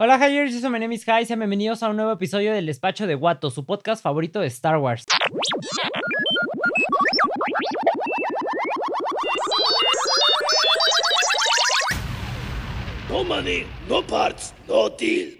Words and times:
Hola 0.00 0.16
Hyers, 0.16 0.52
yo 0.52 0.60
soy 0.60 0.70
my 0.70 0.78
name 0.78 0.94
is 0.94 1.04
Hi, 1.08 1.26
sean 1.26 1.40
bienvenidos 1.40 1.82
a 1.82 1.88
un 1.88 1.96
nuevo 1.96 2.12
episodio 2.12 2.52
del 2.52 2.66
Despacho 2.66 3.08
de 3.08 3.16
Guato, 3.16 3.50
su 3.50 3.66
podcast 3.66 4.00
favorito 4.00 4.38
de 4.38 4.46
Star 4.46 4.76
Wars. 4.76 5.04
No 13.08 13.24
money, 13.24 13.66
no 13.88 14.06
parts, 14.06 14.54
no 14.68 14.88
deal. 14.88 15.36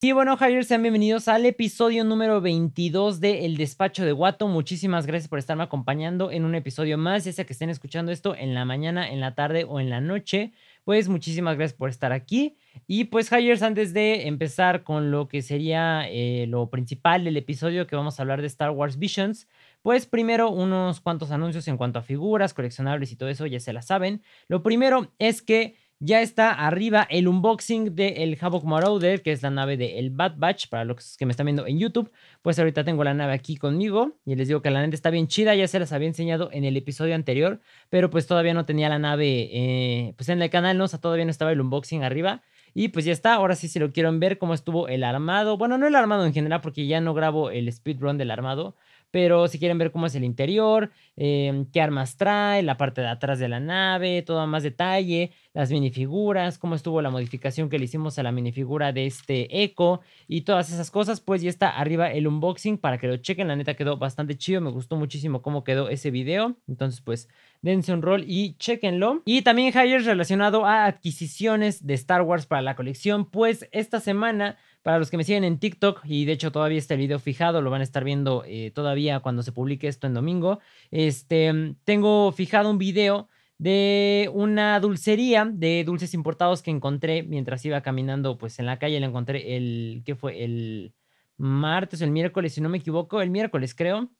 Y 0.00 0.12
bueno, 0.12 0.36
Hyers, 0.36 0.68
sean 0.68 0.82
bienvenidos 0.82 1.28
al 1.28 1.46
episodio 1.46 2.04
número 2.04 2.40
22 2.40 3.20
de 3.20 3.46
El 3.46 3.56
Despacho 3.56 4.04
de 4.04 4.12
Guato. 4.12 4.48
Muchísimas 4.48 5.06
gracias 5.06 5.28
por 5.28 5.38
estarme 5.38 5.62
acompañando 5.64 6.30
en 6.30 6.44
un 6.44 6.54
episodio 6.54 6.98
más, 6.98 7.24
ya 7.24 7.32
sea 7.32 7.46
que 7.46 7.54
estén 7.54 7.70
escuchando 7.70 8.12
esto 8.12 8.34
en 8.34 8.54
la 8.54 8.66
mañana, 8.66 9.10
en 9.10 9.20
la 9.20 9.34
tarde 9.34 9.64
o 9.64 9.80
en 9.80 9.88
la 9.88 10.02
noche. 10.02 10.52
Pues 10.84 11.08
muchísimas 11.08 11.56
gracias 11.56 11.78
por 11.78 11.88
estar 11.88 12.12
aquí. 12.12 12.58
Y 12.86 13.04
pues, 13.04 13.30
Hyers, 13.30 13.62
antes 13.62 13.94
de 13.94 14.26
empezar 14.28 14.84
con 14.84 15.10
lo 15.10 15.28
que 15.28 15.40
sería 15.40 16.06
eh, 16.10 16.46
lo 16.46 16.68
principal 16.68 17.24
del 17.24 17.38
episodio, 17.38 17.86
que 17.86 17.96
vamos 17.96 18.18
a 18.18 18.22
hablar 18.22 18.42
de 18.42 18.46
Star 18.48 18.70
Wars 18.70 18.98
Visions, 18.98 19.48
pues 19.80 20.04
primero 20.04 20.50
unos 20.50 21.00
cuantos 21.00 21.30
anuncios 21.30 21.68
en 21.68 21.78
cuanto 21.78 21.98
a 21.98 22.02
figuras, 22.02 22.52
coleccionables 22.52 23.12
y 23.12 23.16
todo 23.16 23.30
eso, 23.30 23.46
ya 23.46 23.60
se 23.60 23.72
la 23.72 23.80
saben. 23.80 24.22
Lo 24.46 24.62
primero 24.62 25.10
es 25.18 25.40
que 25.40 25.74
ya 26.04 26.20
está 26.20 26.52
arriba 26.52 27.06
el 27.08 27.28
unboxing 27.28 27.94
del 27.94 28.18
el 28.18 28.38
Havoc 28.38 28.64
Marauder, 28.64 29.22
que 29.22 29.32
es 29.32 29.42
la 29.42 29.48
nave 29.50 29.78
del 29.78 29.96
el 29.96 30.10
Bad 30.10 30.34
Batch, 30.36 30.68
para 30.68 30.84
los 30.84 31.16
que 31.16 31.24
me 31.24 31.30
están 31.30 31.46
viendo 31.46 31.66
en 31.66 31.78
YouTube. 31.78 32.12
Pues 32.42 32.58
ahorita 32.58 32.84
tengo 32.84 33.02
la 33.04 33.14
nave 33.14 33.32
aquí 33.32 33.56
conmigo 33.56 34.12
y 34.26 34.34
les 34.34 34.48
digo 34.48 34.60
que 34.60 34.70
la 34.70 34.82
nave 34.82 34.94
está 34.94 35.08
bien 35.08 35.28
chida, 35.28 35.54
ya 35.54 35.66
se 35.66 35.78
las 35.78 35.92
había 35.92 36.08
enseñado 36.08 36.50
en 36.52 36.64
el 36.64 36.76
episodio 36.76 37.14
anterior, 37.14 37.60
pero 37.88 38.10
pues 38.10 38.26
todavía 38.26 38.52
no 38.52 38.66
tenía 38.66 38.90
la 38.90 38.98
nave 38.98 39.48
eh, 39.52 40.14
pues 40.16 40.28
en 40.28 40.42
el 40.42 40.50
canal, 40.50 40.76
no, 40.76 40.84
o 40.84 40.88
sea, 40.88 41.00
todavía 41.00 41.24
no 41.24 41.30
estaba 41.30 41.52
el 41.52 41.60
unboxing 41.60 42.04
arriba. 42.04 42.42
Y 42.74 42.88
pues 42.88 43.04
ya 43.04 43.12
está, 43.12 43.34
ahora 43.34 43.54
sí 43.54 43.68
si 43.68 43.78
lo 43.78 43.92
quieren 43.92 44.20
ver 44.20 44.36
cómo 44.36 44.52
estuvo 44.52 44.88
el 44.88 45.04
armado, 45.04 45.56
bueno, 45.56 45.78
no 45.78 45.86
el 45.86 45.94
armado 45.94 46.26
en 46.26 46.34
general 46.34 46.60
porque 46.60 46.86
ya 46.86 47.00
no 47.00 47.14
grabo 47.14 47.50
el 47.50 47.72
speedrun 47.72 48.18
del 48.18 48.30
armado, 48.32 48.76
pero 49.14 49.46
si 49.46 49.60
quieren 49.60 49.78
ver 49.78 49.92
cómo 49.92 50.06
es 50.06 50.16
el 50.16 50.24
interior, 50.24 50.90
em, 51.14 51.66
qué 51.66 51.80
armas 51.80 52.16
trae, 52.16 52.64
la 52.64 52.76
parte 52.76 53.00
de 53.00 53.06
atrás 53.06 53.38
de 53.38 53.46
la 53.46 53.60
nave, 53.60 54.22
todo 54.22 54.44
más 54.48 54.64
detalle, 54.64 55.30
las 55.52 55.70
minifiguras, 55.70 56.58
cómo 56.58 56.74
estuvo 56.74 57.00
la 57.00 57.10
modificación 57.10 57.68
que 57.68 57.78
le 57.78 57.84
hicimos 57.84 58.18
a 58.18 58.24
la 58.24 58.32
minifigura 58.32 58.92
de 58.92 59.06
este 59.06 59.62
Echo 59.62 60.00
y 60.26 60.40
todas 60.40 60.72
esas 60.72 60.90
cosas, 60.90 61.20
pues 61.20 61.42
ya 61.42 61.48
está 61.48 61.70
arriba 61.78 62.10
el 62.10 62.26
unboxing 62.26 62.76
para 62.76 62.98
que 62.98 63.06
lo 63.06 63.16
chequen, 63.18 63.46
la 63.46 63.54
neta 63.54 63.74
quedó 63.74 63.98
bastante 63.98 64.36
chido, 64.36 64.60
me 64.60 64.72
gustó 64.72 64.96
muchísimo 64.96 65.42
cómo 65.42 65.62
quedó 65.62 65.90
ese 65.90 66.10
video, 66.10 66.56
entonces 66.66 67.00
pues 67.00 67.28
dense 67.64 67.94
un 67.94 68.02
rol 68.02 68.24
y 68.28 68.56
chequenlo. 68.58 69.22
Y 69.24 69.40
también 69.40 69.72
Hires 69.72 70.04
relacionado 70.04 70.66
a 70.66 70.84
adquisiciones 70.84 71.86
de 71.86 71.94
Star 71.94 72.20
Wars 72.20 72.44
para 72.44 72.60
la 72.60 72.76
colección, 72.76 73.24
pues 73.24 73.68
esta 73.72 74.00
semana 74.00 74.58
para 74.82 74.98
los 74.98 75.10
que 75.10 75.16
me 75.16 75.24
siguen 75.24 75.44
en 75.44 75.58
TikTok, 75.58 76.02
y 76.04 76.26
de 76.26 76.32
hecho 76.32 76.52
todavía 76.52 76.76
está 76.76 76.92
el 76.92 77.00
video 77.00 77.18
fijado, 77.18 77.62
lo 77.62 77.70
van 77.70 77.80
a 77.80 77.84
estar 77.84 78.04
viendo 78.04 78.44
eh, 78.46 78.70
todavía 78.70 79.20
cuando 79.20 79.42
se 79.42 79.50
publique 79.50 79.88
esto 79.88 80.06
en 80.06 80.12
domingo, 80.12 80.60
este, 80.90 81.74
tengo 81.84 82.32
fijado 82.32 82.68
un 82.68 82.76
video 82.76 83.28
de 83.56 84.30
una 84.34 84.78
dulcería 84.78 85.50
de 85.50 85.84
dulces 85.84 86.12
importados 86.12 86.60
que 86.60 86.70
encontré 86.70 87.22
mientras 87.22 87.64
iba 87.64 87.80
caminando 87.80 88.36
pues 88.36 88.58
en 88.58 88.66
la 88.66 88.78
calle, 88.78 89.00
le 89.00 89.06
encontré 89.06 89.56
el, 89.56 90.02
¿qué 90.04 90.14
fue? 90.14 90.44
El 90.44 90.92
martes 91.38 92.02
el 92.02 92.10
miércoles, 92.10 92.52
si 92.52 92.60
no 92.60 92.68
me 92.68 92.76
equivoco, 92.76 93.22
el 93.22 93.30
miércoles 93.30 93.74
creo, 93.74 94.10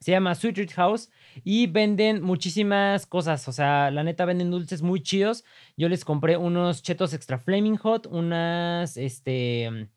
se 0.00 0.12
llama 0.12 0.34
Sweet 0.34 0.54
Treat 0.54 0.72
House 0.72 1.10
y 1.44 1.66
venden 1.66 2.22
muchísimas 2.22 3.06
cosas. 3.06 3.46
O 3.48 3.52
sea, 3.52 3.90
la 3.90 4.02
neta 4.02 4.24
venden 4.24 4.50
dulces 4.50 4.82
muy 4.82 5.02
chidos. 5.02 5.44
Yo 5.76 5.88
les 5.88 6.04
compré 6.04 6.36
unos 6.36 6.82
chetos 6.82 7.12
extra 7.12 7.38
flaming 7.38 7.76
hot, 7.76 8.06
unas, 8.06 8.96
este, 8.96 9.88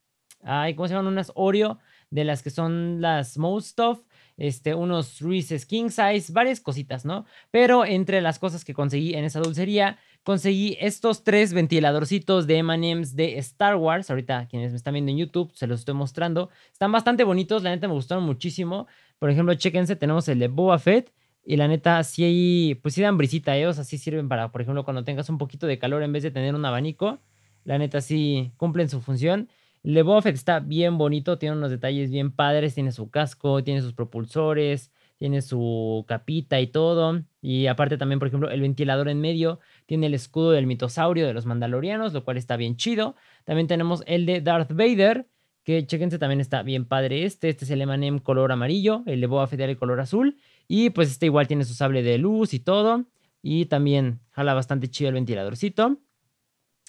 ay, 0.44 0.76
¿cómo 0.76 0.88
se 0.88 0.94
llaman? 0.94 1.12
Unas 1.12 1.32
Oreo 1.36 1.80
de 2.10 2.26
las 2.26 2.44
que 2.44 2.50
son 2.50 3.02
las 3.02 3.38
most 3.38 3.70
stuff 3.70 4.02
este, 4.38 4.74
unos 4.74 5.22
Reese's 5.22 5.66
King 5.66 5.90
Size, 5.90 6.32
varias 6.32 6.60
cositas, 6.60 7.06
¿no? 7.06 7.26
Pero 7.52 7.86
entre 7.86 8.22
las 8.22 8.40
cosas 8.40 8.66
que 8.66 8.74
conseguí 8.74 9.14
en 9.14 9.26
esa 9.26 9.40
dulcería, 9.40 10.00
conseguí 10.24 10.78
estos 10.80 11.24
tres 11.24 11.54
ventiladorcitos 11.54 12.48
de 12.48 12.58
M&M's 12.58 13.16
de 13.16 13.38
Star 13.40 13.76
Wars. 13.76 14.10
Ahorita 14.10 14.48
quienes 14.48 14.72
me 14.72 14.78
están 14.78 14.94
viendo 14.94 15.12
en 15.12 15.18
YouTube 15.18 15.52
se 15.54 15.68
los 15.68 15.82
estoy 15.82 15.94
mostrando. 15.94 16.50
Están 16.72 16.92
bastante 16.92 17.24
bonitos, 17.24 17.64
la 17.64 17.70
neta 17.70 17.88
me 17.88 17.94
gustaron 17.94 18.24
muchísimo. 18.24 18.88
Por 19.20 19.30
ejemplo, 19.30 19.54
chéquense, 19.54 19.96
tenemos 19.96 20.28
el 20.28 20.40
de 20.40 20.48
Boba 20.48 20.80
Fett. 20.80 21.14
Y 21.46 21.58
la 21.58 21.68
neta, 21.68 22.02
sí 22.04 22.24
hay, 22.24 22.76
pues 22.76 22.94
sí 22.94 23.02
dan 23.02 23.18
brisita, 23.18 23.58
¿eh? 23.58 23.68
O 23.68 23.74
sea, 23.74 23.84
sí 23.84 23.98
sirven 23.98 24.30
para, 24.30 24.52
por 24.52 24.62
ejemplo, 24.62 24.86
cuando 24.86 25.04
tengas 25.04 25.30
un 25.30 25.38
poquito 25.38 25.68
de 25.68 25.78
calor 25.78 26.02
en 26.02 26.14
vez 26.14 26.24
de 26.24 26.32
tener 26.32 26.56
un 26.56 26.64
abanico. 26.64 27.20
La 27.66 27.78
neta, 27.78 28.00
sí 28.00 28.54
cumplen 28.58 28.90
su 28.90 29.02
función. 29.02 29.50
El 29.84 29.94
de 29.94 30.04
Boba 30.04 30.22
Fett 30.22 30.36
está 30.36 30.62
bien 30.62 30.98
bonito, 30.98 31.38
tiene 31.38 31.58
unos 31.58 31.70
detalles 31.70 32.10
bien 32.10 32.32
padres, 32.32 32.74
tiene 32.74 32.94
su 32.94 33.10
casco, 33.10 33.62
tiene 33.64 33.82
sus 33.82 33.94
propulsores, 33.94 34.92
tiene 35.24 35.42
su 35.42 36.04
capita 36.06 36.60
y 36.60 36.68
todo. 36.68 37.24
Y 37.42 37.68
aparte 37.68 37.98
también, 37.98 38.20
por 38.20 38.28
ejemplo, 38.28 38.50
el 38.50 38.60
ventilador 38.60 39.08
en 39.08 39.22
medio 39.22 39.62
tiene 39.86 40.08
el 40.08 40.16
escudo 40.16 40.52
del 40.52 40.68
mitosaurio 40.68 41.26
de 41.26 41.34
los 41.34 41.46
mandalorianos, 41.46 42.12
lo 42.12 42.26
cual 42.26 42.36
está 42.36 42.58
bien 42.58 42.76
chido. 42.76 43.16
También 43.46 43.68
tenemos 43.68 44.04
el 44.06 44.26
de 44.26 44.42
Darth 44.42 44.74
Vader, 44.74 45.26
que 45.64 45.88
chequense 45.88 46.20
también 46.20 46.42
está 46.42 46.62
bien 46.62 46.84
padre 46.84 47.24
este. 47.24 47.48
Este 47.48 47.64
es 47.64 47.72
el 47.72 47.80
M&M 47.80 48.20
color 48.22 48.52
amarillo, 48.52 49.02
el 49.06 49.22
de 49.22 49.28
Boba 49.28 49.48
Fett 49.48 49.62
el 49.62 49.78
color 49.78 50.02
azul. 50.02 50.36
Y 50.68 50.90
pues 50.90 51.10
este 51.10 51.28
igual 51.28 51.48
tiene 51.48 51.64
su 51.64 51.74
sable 51.74 52.04
de 52.04 52.18
luz 52.18 52.54
y 52.54 52.60
todo. 52.60 53.06
Y 53.42 53.68
también 53.68 54.20
jala 54.32 54.54
bastante 54.54 54.90
chido 54.90 55.08
el 55.08 55.14
ventiladorcito. 55.14 56.00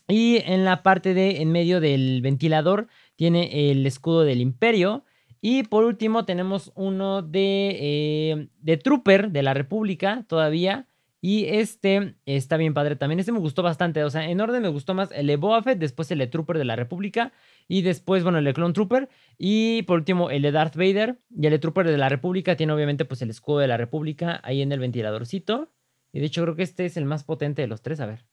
Y 0.09 0.39
en 0.44 0.65
la 0.65 0.83
parte 0.83 1.15
de 1.15 1.41
en 1.41 1.53
medio 1.53 1.78
del 1.78 2.21
ventilador 2.21 2.89
tiene 3.15 3.71
el 3.71 3.87
escudo 3.87 4.25
del 4.25 4.41
imperio. 4.41 5.05
Y 5.47 5.65
por 5.65 5.84
último 5.84 6.25
tenemos 6.25 6.72
uno 6.75 7.21
de, 7.21 7.77
eh, 7.78 8.49
de 8.62 8.77
Trooper 8.78 9.31
de 9.31 9.43
la 9.43 9.53
República 9.53 10.25
todavía. 10.27 10.88
Y 11.21 11.44
este 11.44 12.15
está 12.25 12.56
bien 12.56 12.72
padre 12.72 12.97
también. 12.97 13.21
Este 13.21 13.31
me 13.31 13.41
gustó 13.41 13.62
bastante. 13.62 14.03
O 14.05 14.09
sea, 14.09 14.27
en 14.27 14.41
orden 14.41 14.62
me 14.62 14.69
gustó 14.69 14.94
más 14.94 15.10
el 15.12 15.27
de 15.27 15.37
Boba 15.37 15.60
después 15.77 16.10
el 16.10 16.21
de 16.21 16.28
Trooper 16.28 16.56
de 16.56 16.65
la 16.65 16.77
República. 16.77 17.34
Y 17.69 17.82
después, 17.82 18.22
bueno, 18.22 18.38
el 18.38 18.47
de 18.47 18.55
Clone 18.55 18.72
Trooper. 18.72 19.10
Y 19.37 19.82
por 19.82 19.99
último, 19.99 20.31
el 20.31 20.41
de 20.41 20.50
Darth 20.50 20.77
Vader. 20.77 21.19
Y 21.28 21.44
el 21.44 21.50
de 21.50 21.59
Trooper 21.59 21.88
de 21.88 21.99
la 21.99 22.09
República 22.09 22.56
tiene 22.56 22.72
obviamente 22.72 23.05
pues 23.05 23.21
el 23.21 23.28
escudo 23.28 23.59
de 23.59 23.69
la 23.69 23.76
República 23.76 24.41
ahí 24.44 24.62
en 24.62 24.72
el 24.72 24.81
ventiladorcito. 24.81 25.71
Y 26.11 26.21
de 26.21 26.25
hecho 26.25 26.41
creo 26.41 26.56
que 26.56 26.62
este 26.62 26.87
es 26.87 26.97
el 26.97 27.05
más 27.05 27.22
potente 27.22 27.61
de 27.61 27.69
los 27.69 27.82
tres. 27.82 28.00
A 28.00 28.06
ver. 28.06 28.25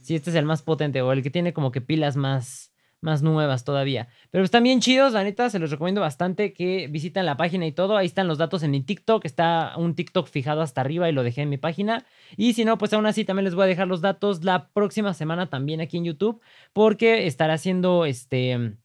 Sí, 0.00 0.14
este 0.14 0.30
es 0.30 0.36
el 0.36 0.44
más 0.44 0.62
potente 0.62 1.02
o 1.02 1.10
el 1.10 1.24
que 1.24 1.30
tiene 1.30 1.52
como 1.52 1.72
que 1.72 1.80
pilas 1.80 2.16
más, 2.16 2.71
más 3.02 3.22
nuevas 3.22 3.64
todavía. 3.64 4.08
Pero 4.30 4.44
están 4.44 4.62
bien 4.62 4.80
chidos, 4.80 5.12
la 5.12 5.24
neta, 5.24 5.50
se 5.50 5.58
los 5.58 5.70
recomiendo 5.70 6.00
bastante 6.00 6.52
que 6.52 6.88
visiten 6.88 7.26
la 7.26 7.36
página 7.36 7.66
y 7.66 7.72
todo. 7.72 7.96
Ahí 7.96 8.06
están 8.06 8.28
los 8.28 8.38
datos 8.38 8.62
en 8.62 8.70
mi 8.70 8.80
TikTok, 8.80 9.24
está 9.24 9.74
un 9.76 9.94
TikTok 9.94 10.28
fijado 10.28 10.62
hasta 10.62 10.80
arriba 10.80 11.08
y 11.08 11.12
lo 11.12 11.22
dejé 11.22 11.42
en 11.42 11.50
mi 11.50 11.58
página. 11.58 12.06
Y 12.36 12.54
si 12.54 12.64
no, 12.64 12.78
pues 12.78 12.92
aún 12.92 13.06
así 13.06 13.24
también 13.24 13.44
les 13.44 13.54
voy 13.54 13.64
a 13.64 13.66
dejar 13.66 13.88
los 13.88 14.00
datos 14.00 14.44
la 14.44 14.68
próxima 14.68 15.12
semana 15.14 15.50
también 15.50 15.80
aquí 15.80 15.98
en 15.98 16.04
YouTube, 16.04 16.40
porque 16.72 17.26
estaré 17.26 17.52
haciendo 17.52 18.06
este 18.06 18.76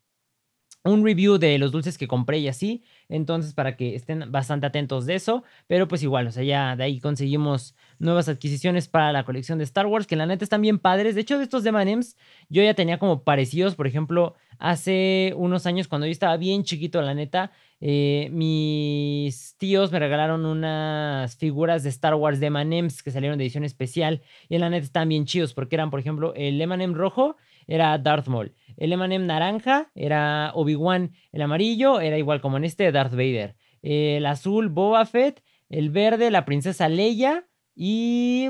un 0.87 1.03
review 1.03 1.37
de 1.37 1.57
los 1.57 1.71
dulces 1.71 1.97
que 1.97 2.07
compré 2.07 2.39
y 2.39 2.47
así. 2.47 2.83
Entonces, 3.09 3.53
para 3.53 3.75
que 3.75 3.95
estén 3.95 4.31
bastante 4.31 4.65
atentos 4.65 5.05
de 5.05 5.15
eso. 5.15 5.43
Pero 5.67 5.87
pues 5.87 6.03
igual, 6.03 6.27
o 6.27 6.31
sea, 6.31 6.43
ya 6.43 6.75
de 6.75 6.83
ahí 6.83 6.99
conseguimos 6.99 7.75
nuevas 7.99 8.29
adquisiciones 8.29 8.87
para 8.87 9.11
la 9.11 9.23
colección 9.23 9.57
de 9.57 9.63
Star 9.63 9.87
Wars, 9.87 10.07
que 10.07 10.15
la 10.15 10.25
neta 10.25 10.43
están 10.43 10.61
bien 10.61 10.79
padres. 10.79 11.15
De 11.15 11.21
hecho, 11.21 11.37
de 11.37 11.43
estos 11.43 11.63
de 11.63 11.69
M&M's, 11.69 12.17
yo 12.49 12.63
ya 12.63 12.73
tenía 12.73 12.99
como 12.99 13.23
parecidos. 13.23 13.75
Por 13.75 13.87
ejemplo, 13.87 14.35
hace 14.59 15.33
unos 15.35 15.65
años, 15.65 15.87
cuando 15.87 16.07
yo 16.07 16.11
estaba 16.11 16.37
bien 16.37 16.63
chiquito, 16.63 17.01
la 17.01 17.13
neta, 17.13 17.51
eh, 17.79 18.29
mis 18.31 19.55
tíos 19.57 19.91
me 19.91 19.99
regalaron 19.99 20.45
unas 20.45 21.35
figuras 21.37 21.83
de 21.83 21.89
Star 21.89 22.15
Wars 22.15 22.39
de 22.39 22.47
M&M's 22.47 23.03
que 23.03 23.11
salieron 23.11 23.37
de 23.37 23.45
edición 23.45 23.63
especial. 23.63 24.21
Y 24.49 24.55
en 24.55 24.61
la 24.61 24.69
neta 24.69 24.85
están 24.85 25.09
bien 25.09 25.25
chidos, 25.25 25.53
porque 25.53 25.75
eran, 25.75 25.89
por 25.89 25.99
ejemplo, 25.99 26.33
el 26.35 26.61
M&M 26.61 26.93
rojo 26.93 27.37
era 27.67 27.97
Darth 27.97 28.27
Maul. 28.27 28.53
El 28.77 28.93
M&M 28.93 29.25
naranja 29.25 29.91
era 29.93 30.51
Obi-Wan. 30.55 31.11
El 31.31 31.41
amarillo 31.41 31.99
era 31.99 32.17
igual 32.17 32.41
como 32.41 32.57
en 32.57 32.63
este 32.63 32.91
Darth 32.91 33.11
Vader. 33.13 33.55
El 33.81 34.25
azul 34.25 34.69
Boba 34.69 35.05
Fett. 35.05 35.43
El 35.69 35.89
verde 35.89 36.31
la 36.31 36.45
princesa 36.45 36.89
Leia. 36.89 37.47
Y 37.75 38.49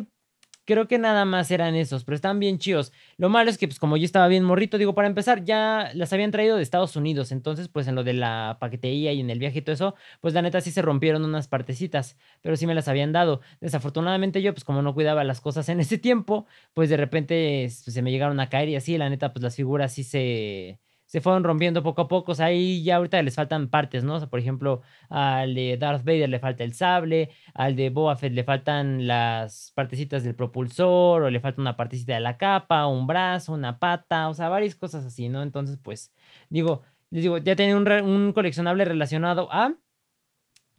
Creo 0.67 0.85
que 0.89 0.97
nada 0.97 1.23
más 1.23 1.49
eran 1.49 1.75
esos, 1.75 2.03
pero 2.03 2.15
están 2.17 2.41
bien 2.41 2.57
chidos. 2.57 2.91
Lo 3.15 3.29
malo 3.29 3.49
es 3.49 3.57
que, 3.57 3.69
pues, 3.69 3.79
como 3.79 3.95
yo 3.95 4.03
estaba 4.03 4.27
bien 4.27 4.43
morrito, 4.43 4.77
digo, 4.77 4.93
para 4.93 5.07
empezar, 5.07 5.45
ya 5.45 5.91
las 5.93 6.11
habían 6.11 6.29
traído 6.31 6.57
de 6.57 6.61
Estados 6.63 6.97
Unidos. 6.97 7.31
Entonces, 7.31 7.69
pues, 7.69 7.87
en 7.87 7.95
lo 7.95 8.03
de 8.03 8.11
la 8.11 8.57
paquetería 8.59 9.13
y 9.13 9.21
en 9.21 9.29
el 9.29 9.39
viaje 9.39 9.59
y 9.59 9.61
todo 9.61 9.73
eso, 9.73 9.95
pues, 10.19 10.33
la 10.33 10.41
neta 10.41 10.59
sí 10.59 10.71
se 10.71 10.81
rompieron 10.81 11.23
unas 11.23 11.47
partecitas, 11.47 12.17
pero 12.41 12.57
sí 12.57 12.67
me 12.67 12.75
las 12.75 12.89
habían 12.89 13.13
dado. 13.13 13.39
Desafortunadamente, 13.61 14.41
yo, 14.41 14.53
pues, 14.53 14.65
como 14.65 14.81
no 14.81 14.93
cuidaba 14.93 15.23
las 15.23 15.39
cosas 15.39 15.69
en 15.69 15.79
ese 15.79 15.97
tiempo, 15.97 16.45
pues, 16.73 16.89
de 16.89 16.97
repente 16.97 17.63
pues, 17.85 17.93
se 17.93 18.01
me 18.01 18.11
llegaron 18.11 18.41
a 18.41 18.49
caer 18.49 18.67
y 18.67 18.75
así, 18.75 18.97
la 18.97 19.09
neta, 19.09 19.31
pues, 19.31 19.43
las 19.43 19.55
figuras 19.55 19.93
sí 19.93 20.03
se 20.03 20.79
se 21.07 21.21
fueron 21.21 21.43
rompiendo 21.43 21.81
poco 21.83 22.01
a 22.03 22.07
poco. 22.07 22.33
O 22.33 22.35
sea, 22.35 22.47
ahí 22.47 22.83
ya 22.83 22.97
ahorita 22.97 23.21
les 23.23 23.35
faltan 23.35 23.69
partes, 23.69 24.03
¿no? 24.03 24.15
O 24.15 24.19
sea, 24.19 24.29
por 24.29 24.39
ejemplo, 24.39 24.81
al 25.09 25.55
de 25.55 25.77
Darth 25.77 26.03
Vader 26.05 26.29
le 26.29 26.39
falta 26.39 26.63
el 26.63 26.73
sable, 26.73 27.31
al 27.53 27.75
de 27.75 27.89
Boba 27.89 28.15
Fett 28.17 28.33
le 28.33 28.43
faltan 28.43 29.07
las 29.07 29.71
partecitas 29.73 30.23
del 30.23 30.35
propulsor, 30.35 31.23
o 31.23 31.29
le 31.31 31.39
falta 31.39 31.61
una 31.61 31.77
partecita 31.77 32.13
de 32.13 32.19
la 32.19 32.37
capa, 32.37 32.87
un 32.87 33.07
brazo, 33.07 33.53
una 33.53 33.79
pata, 33.79 34.29
o 34.29 34.33
sea, 34.33 34.49
varias 34.49 34.75
cosas 34.75 35.05
así, 35.05 35.29
¿no? 35.29 35.41
Entonces, 35.41 35.79
pues, 35.81 36.13
digo, 36.49 36.83
les 37.09 37.23
digo, 37.23 37.37
ya 37.37 37.55
tienen 37.55 37.77
un, 37.77 37.89
un 37.89 38.33
coleccionable 38.33 38.85
relacionado 38.85 39.47
a, 39.51 39.75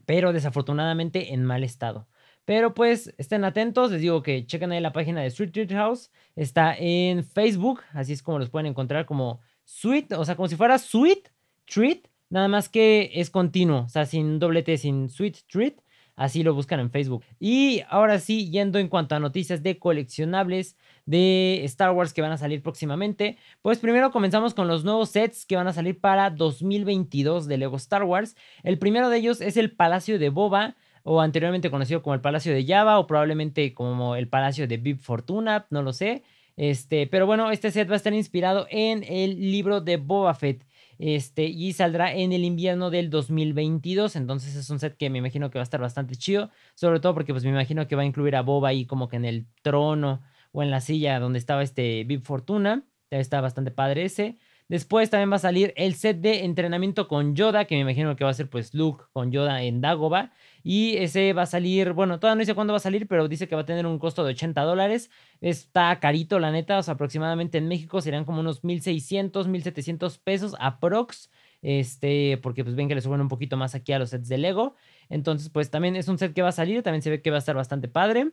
pero 0.07 0.33
desafortunadamente 0.33 1.35
en 1.35 1.45
mal 1.45 1.65
estado. 1.65 2.09
Pero 2.45 2.73
pues 2.73 3.15
estén 3.19 3.45
atentos, 3.45 3.91
les 3.91 4.01
digo 4.01 4.23
que 4.23 4.47
chequen 4.47 4.73
ahí 4.73 4.81
la 4.81 4.93
página 4.93 5.21
de 5.21 5.27
Street 5.27 5.53
Treat 5.53 5.71
House, 5.73 6.11
está 6.35 6.75
en 6.79 7.23
Facebook, 7.23 7.83
así 7.93 8.15
es 8.15 8.23
como 8.23 8.39
los 8.39 8.49
pueden 8.49 8.67
encontrar 8.67 9.05
como 9.05 9.41
Sweet, 9.69 10.13
o 10.15 10.25
sea, 10.25 10.35
como 10.35 10.49
si 10.49 10.57
fuera 10.57 10.79
Sweet 10.79 11.29
Treat, 11.67 11.99
nada 12.31 12.49
más 12.49 12.71
que 12.71 13.11
es 13.13 13.29
continuo, 13.29 13.83
o 13.83 13.89
sea, 13.91 14.07
sin 14.07 14.39
doble 14.39 14.63
T, 14.63 14.79
sin 14.79 15.11
Sweet 15.11 15.37
Treat. 15.47 15.75
Así 16.17 16.43
lo 16.43 16.53
buscan 16.53 16.81
en 16.81 16.91
Facebook. 16.91 17.23
Y 17.39 17.83
ahora 17.91 18.19
sí, 18.19 18.51
yendo 18.51 18.81
en 18.81 18.89
cuanto 18.89 19.15
a 19.15 19.21
noticias 19.21 19.63
de 19.63 19.79
coleccionables 19.79 20.77
de 21.07 21.63
Star 21.65 21.93
Wars 21.93 22.13
que 22.13 22.23
van 22.23 22.33
a 22.33 22.39
salir 22.39 22.61
próximamente, 22.61 23.37
pues 23.63 23.79
primero 23.79 24.11
comenzamos 24.11 24.53
con 24.53 24.67
los 24.67 24.83
nuevos 24.85 25.11
sets 25.11 25.47
que 25.47 25.55
van 25.55 25.69
a 25.69 25.73
salir 25.73 26.01
para 26.01 26.31
2022 26.31 27.47
de 27.47 27.59
Lego 27.59 27.77
Star 27.77 28.03
Wars. 28.03 28.37
El 28.65 28.79
primero 28.79 29.11
de 29.11 29.19
ellos 29.19 29.41
es 29.41 29.57
el 29.57 29.71
Palacio 29.77 30.19
de 30.19 30.31
Boba, 30.31 30.77
o 31.05 31.21
anteriormente 31.21 31.71
conocido 31.71 32.03
como 32.03 32.15
el 32.15 32.21
Palacio 32.21 32.53
de 32.53 32.67
Java, 32.67 32.99
o 32.99 33.07
probablemente 33.07 33.73
como 33.75 34.17
el 34.17 34.29
Palacio 34.29 34.67
de 34.67 34.79
Bib 34.79 34.99
Fortuna, 34.99 35.67
no 35.71 35.83
lo 35.83 35.93
sé. 35.93 36.25
Este, 36.59 37.07
pero 37.07 37.25
bueno, 37.25 37.53
este 37.53 37.71
set 37.71 37.89
va 37.89 37.93
a 37.93 37.97
estar 37.97 38.13
inspirado 38.13 38.67
en 38.69 39.05
el 39.05 39.53
libro 39.53 39.81
de 39.81 39.97
Boba 39.97 40.35
Fett. 40.35 40.67
Este, 40.99 41.45
y 41.45 41.73
saldrá 41.73 42.13
en 42.13 42.33
el 42.33 42.45
invierno 42.45 42.91
del 42.91 43.11
2022. 43.11 44.17
Entonces 44.17 44.57
es 44.57 44.69
un 44.69 44.81
set 44.81 44.97
que 44.97 45.09
me 45.09 45.19
imagino 45.19 45.51
que 45.51 45.59
va 45.59 45.63
a 45.63 45.71
estar 45.71 45.81
bastante 45.81 46.17
chido. 46.17 46.51
Sobre 46.75 46.99
todo 46.99 47.15
porque 47.15 47.33
pues 47.33 47.45
me 47.45 47.51
imagino 47.51 47.87
que 47.87 47.95
va 47.95 48.03
a 48.03 48.07
incluir 48.07 48.35
a 48.35 48.43
Boba 48.43 48.71
ahí 48.71 48.87
como 48.87 49.09
que 49.09 49.15
en 49.15 49.25
el 49.25 49.47
trono 49.63 50.21
o 50.51 50.65
en 50.65 50.73
la 50.73 50.81
silla 50.81 51.21
donde 51.21 51.39
estaba 51.39 51.63
este 51.63 52.03
Bib 52.03 52.25
Fortuna. 52.25 52.83
Está 53.11 53.41
bastante 53.41 53.71
padre 53.71 54.05
ese. 54.05 54.37
Después 54.67 55.11
también 55.11 55.31
va 55.31 55.37
a 55.37 55.39
salir 55.39 55.73
el 55.77 55.95
set 55.95 56.21
de 56.21 56.45
entrenamiento 56.45 57.07
con 57.07 57.37
Yoda, 57.37 57.67
que 57.67 57.77
me 57.77 57.83
imagino 57.83 58.17
que 58.17 58.25
va 58.25 58.31
a 58.31 58.35
ser 58.35 58.51
pues 58.51 58.75
Luke 58.75 59.05
con 59.13 59.31
Yoda 59.31 59.63
en 59.63 59.81
Dagobah. 59.81 60.33
Y 60.63 60.97
ese 60.97 61.33
va 61.33 61.43
a 61.43 61.47
salir, 61.47 61.93
bueno, 61.93 62.19
todavía 62.19 62.37
no 62.37 62.41
dice 62.41 62.55
cuándo 62.55 62.73
va 62.73 62.79
a 62.79 62.81
salir, 62.81 63.07
pero 63.07 63.29
dice 63.29 63.49
que 63.49 63.55
va 63.55 63.63
a 63.63 63.67
tener 63.67 63.87
un 63.87 63.99
costo 63.99 64.25
de 64.25 64.33
80 64.33 64.63
dólares. 64.63 65.11
Está 65.41 65.99
carito, 66.01 66.39
la 66.39 66.51
neta, 66.51 66.79
o 66.79 66.83
sea, 66.83 66.95
aproximadamente 66.95 67.59
en 67.59 67.69
México 67.69 68.01
serían 68.01 68.25
como 68.25 68.41
unos 68.41 68.65
1600, 68.65 69.49
1700 69.49 70.19
pesos 70.19 70.57
aprox. 70.59 71.31
Este, 71.61 72.39
porque 72.39 72.63
pues 72.63 72.77
ven 72.77 72.89
que 72.89 72.95
le 72.95 73.01
suben 73.01 73.21
un 73.21 73.29
poquito 73.29 73.57
más 73.57 73.75
aquí 73.75 73.93
a 73.93 73.99
los 73.99 74.11
sets 74.11 74.29
de 74.29 74.39
Lego. 74.39 74.75
Entonces, 75.09 75.51
pues 75.51 75.71
también 75.71 75.97
es 75.97 76.09
un 76.09 76.19
set 76.19 76.35
que 76.35 76.43
va 76.43 76.49
a 76.49 76.53
salir, 76.53 76.83
también 76.83 77.03
se 77.03 77.11
ve 77.11 77.23
que 77.23 77.31
va 77.31 77.37
a 77.37 77.41
estar 77.41 77.57
bastante 77.57 77.89
padre. 77.89 78.33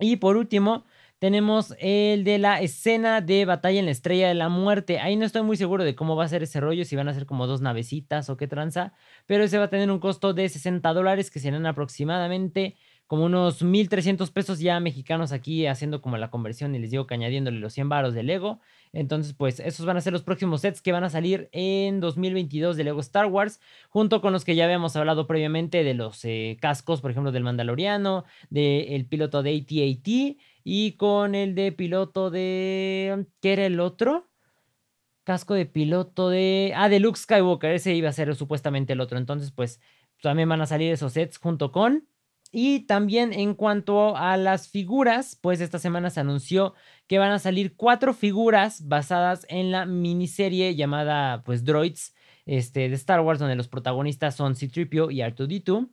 Y 0.00 0.16
por 0.16 0.36
último, 0.36 0.84
tenemos 1.18 1.74
el 1.80 2.22
de 2.24 2.38
la 2.38 2.60
escena 2.60 3.20
de 3.20 3.44
batalla 3.44 3.80
en 3.80 3.86
la 3.86 3.90
estrella 3.90 4.28
de 4.28 4.34
la 4.34 4.48
muerte. 4.48 5.00
Ahí 5.00 5.16
no 5.16 5.26
estoy 5.26 5.42
muy 5.42 5.56
seguro 5.56 5.84
de 5.84 5.94
cómo 5.94 6.14
va 6.14 6.24
a 6.24 6.28
ser 6.28 6.42
ese 6.42 6.60
rollo, 6.60 6.84
si 6.84 6.94
van 6.94 7.08
a 7.08 7.14
ser 7.14 7.26
como 7.26 7.46
dos 7.46 7.60
navecitas 7.60 8.30
o 8.30 8.36
qué 8.36 8.46
tranza. 8.46 8.92
Pero 9.26 9.44
ese 9.44 9.58
va 9.58 9.64
a 9.64 9.70
tener 9.70 9.90
un 9.90 9.98
costo 9.98 10.32
de 10.32 10.48
60 10.48 10.92
dólares, 10.92 11.30
que 11.30 11.40
serán 11.40 11.66
aproximadamente 11.66 12.76
como 13.08 13.24
unos 13.24 13.62
1.300 13.62 14.30
pesos 14.32 14.60
ya 14.60 14.78
mexicanos 14.80 15.32
aquí 15.32 15.66
haciendo 15.66 16.02
como 16.02 16.18
la 16.18 16.30
conversión 16.30 16.74
y 16.74 16.78
les 16.78 16.90
digo 16.90 17.06
que 17.06 17.14
añadiéndole 17.14 17.58
los 17.58 17.72
100 17.72 17.88
baros 17.88 18.12
de 18.14 18.22
Lego. 18.22 18.60
Entonces, 18.92 19.32
pues 19.32 19.60
esos 19.60 19.86
van 19.86 19.96
a 19.96 20.02
ser 20.02 20.12
los 20.12 20.22
próximos 20.22 20.60
sets 20.60 20.82
que 20.82 20.92
van 20.92 21.04
a 21.04 21.10
salir 21.10 21.48
en 21.52 22.00
2022 22.00 22.76
de 22.76 22.84
Lego 22.84 23.00
Star 23.00 23.26
Wars, 23.26 23.60
junto 23.88 24.20
con 24.20 24.34
los 24.34 24.44
que 24.44 24.54
ya 24.54 24.64
habíamos 24.64 24.94
hablado 24.94 25.26
previamente 25.26 25.84
de 25.84 25.94
los 25.94 26.22
eh, 26.26 26.58
cascos, 26.60 27.00
por 27.00 27.10
ejemplo, 27.10 27.32
del 27.32 27.44
Mandaloriano, 27.44 28.24
del 28.50 29.06
piloto 29.06 29.42
de 29.42 29.56
AT-AT 29.56 30.38
y 30.70 30.98
con 30.98 31.34
el 31.34 31.54
de 31.54 31.72
piloto 31.72 32.28
de... 32.28 33.26
¿Qué 33.40 33.54
era 33.54 33.64
el 33.64 33.80
otro? 33.80 34.28
Casco 35.24 35.54
de 35.54 35.64
piloto 35.64 36.28
de... 36.28 36.74
Ah, 36.76 36.90
de 36.90 37.00
Luke 37.00 37.18
Skywalker. 37.18 37.72
Ese 37.72 37.94
iba 37.94 38.10
a 38.10 38.12
ser 38.12 38.36
supuestamente 38.36 38.92
el 38.92 39.00
otro. 39.00 39.16
Entonces, 39.16 39.50
pues 39.50 39.80
también 40.20 40.46
van 40.46 40.60
a 40.60 40.66
salir 40.66 40.92
esos 40.92 41.14
sets 41.14 41.38
junto 41.38 41.72
con... 41.72 42.06
Y 42.52 42.80
también 42.80 43.32
en 43.32 43.54
cuanto 43.54 44.14
a 44.14 44.36
las 44.36 44.68
figuras, 44.68 45.38
pues 45.40 45.62
esta 45.62 45.78
semana 45.78 46.10
se 46.10 46.20
anunció 46.20 46.74
que 47.06 47.18
van 47.18 47.32
a 47.32 47.38
salir 47.38 47.74
cuatro 47.74 48.12
figuras 48.12 48.86
basadas 48.88 49.46
en 49.48 49.70
la 49.70 49.86
miniserie 49.86 50.74
llamada 50.74 51.42
pues 51.44 51.64
Droids 51.64 52.14
este, 52.44 52.90
de 52.90 52.94
Star 52.94 53.20
Wars, 53.20 53.38
donde 53.38 53.56
los 53.56 53.68
protagonistas 53.68 54.36
son 54.36 54.54
C-3PO 54.54 55.10
y 55.14 55.20
R2D2. 55.20 55.88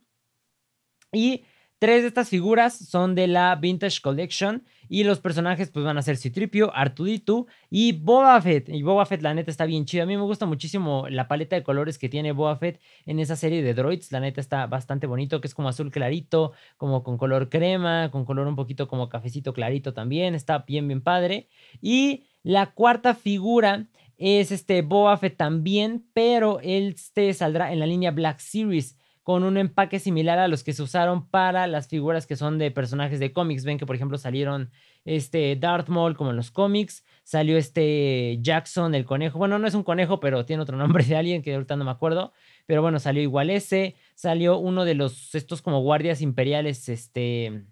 Y 1.12 1.44
Tres 1.78 2.00
de 2.00 2.08
estas 2.08 2.30
figuras 2.30 2.74
son 2.74 3.14
de 3.14 3.26
la 3.26 3.54
Vintage 3.54 4.00
Collection 4.00 4.64
y 4.88 5.04
los 5.04 5.20
personajes 5.20 5.70
pues 5.70 5.84
van 5.84 5.98
a 5.98 6.02
ser 6.02 6.16
Citripio, 6.16 6.74
Artudito 6.74 7.48
y 7.68 7.92
Boba 7.92 8.40
Fett. 8.40 8.70
Y 8.70 8.82
Boba 8.82 9.04
Fett 9.04 9.20
la 9.20 9.34
neta 9.34 9.50
está 9.50 9.66
bien 9.66 9.84
chido. 9.84 10.04
A 10.04 10.06
mí 10.06 10.16
me 10.16 10.22
gusta 10.22 10.46
muchísimo 10.46 11.06
la 11.10 11.28
paleta 11.28 11.54
de 11.54 11.62
colores 11.62 11.98
que 11.98 12.08
tiene 12.08 12.32
Boba 12.32 12.56
Fett 12.56 12.80
en 13.04 13.18
esa 13.20 13.36
serie 13.36 13.62
de 13.62 13.74
droids. 13.74 14.10
La 14.10 14.20
neta 14.20 14.40
está 14.40 14.66
bastante 14.66 15.06
bonito, 15.06 15.42
que 15.42 15.48
es 15.48 15.54
como 15.54 15.68
azul 15.68 15.90
clarito, 15.90 16.52
como 16.78 17.02
con 17.02 17.18
color 17.18 17.50
crema, 17.50 18.10
con 18.10 18.24
color 18.24 18.46
un 18.46 18.56
poquito 18.56 18.88
como 18.88 19.10
cafecito 19.10 19.52
clarito 19.52 19.92
también. 19.92 20.34
Está 20.34 20.60
bien, 20.60 20.88
bien 20.88 21.02
padre. 21.02 21.50
Y 21.82 22.24
la 22.42 22.72
cuarta 22.72 23.14
figura 23.14 23.86
es 24.16 24.50
este 24.50 24.80
Boba 24.80 25.18
Fett 25.18 25.36
también, 25.36 26.06
pero 26.14 26.58
este 26.62 27.34
saldrá 27.34 27.70
en 27.70 27.80
la 27.80 27.86
línea 27.86 28.12
Black 28.12 28.38
Series 28.38 28.96
con 29.26 29.42
un 29.42 29.56
empaque 29.56 29.98
similar 29.98 30.38
a 30.38 30.46
los 30.46 30.62
que 30.62 30.72
se 30.72 30.84
usaron 30.84 31.28
para 31.28 31.66
las 31.66 31.88
figuras 31.88 32.28
que 32.28 32.36
son 32.36 32.58
de 32.58 32.70
personajes 32.70 33.18
de 33.18 33.32
cómics. 33.32 33.64
Ven 33.64 33.76
que, 33.76 33.84
por 33.84 33.96
ejemplo, 33.96 34.18
salieron 34.18 34.70
este 35.04 35.56
Darth 35.56 35.88
Maul 35.88 36.16
como 36.16 36.30
en 36.30 36.36
los 36.36 36.52
cómics, 36.52 37.04
salió 37.24 37.58
este 37.58 38.38
Jackson 38.40 38.94
el 38.94 39.04
conejo. 39.04 39.36
Bueno, 39.36 39.58
no 39.58 39.66
es 39.66 39.74
un 39.74 39.82
conejo, 39.82 40.20
pero 40.20 40.46
tiene 40.46 40.62
otro 40.62 40.76
nombre 40.78 41.02
de 41.04 41.16
alguien 41.16 41.42
que 41.42 41.54
ahorita 41.54 41.74
no 41.74 41.84
me 41.84 41.90
acuerdo. 41.90 42.32
Pero 42.66 42.82
bueno, 42.82 43.00
salió 43.00 43.20
igual 43.20 43.50
ese. 43.50 43.96
Salió 44.14 44.58
uno 44.58 44.84
de 44.84 44.94
los, 44.94 45.34
estos 45.34 45.60
como 45.60 45.80
guardias 45.80 46.20
imperiales, 46.20 46.88
este, 46.88 47.64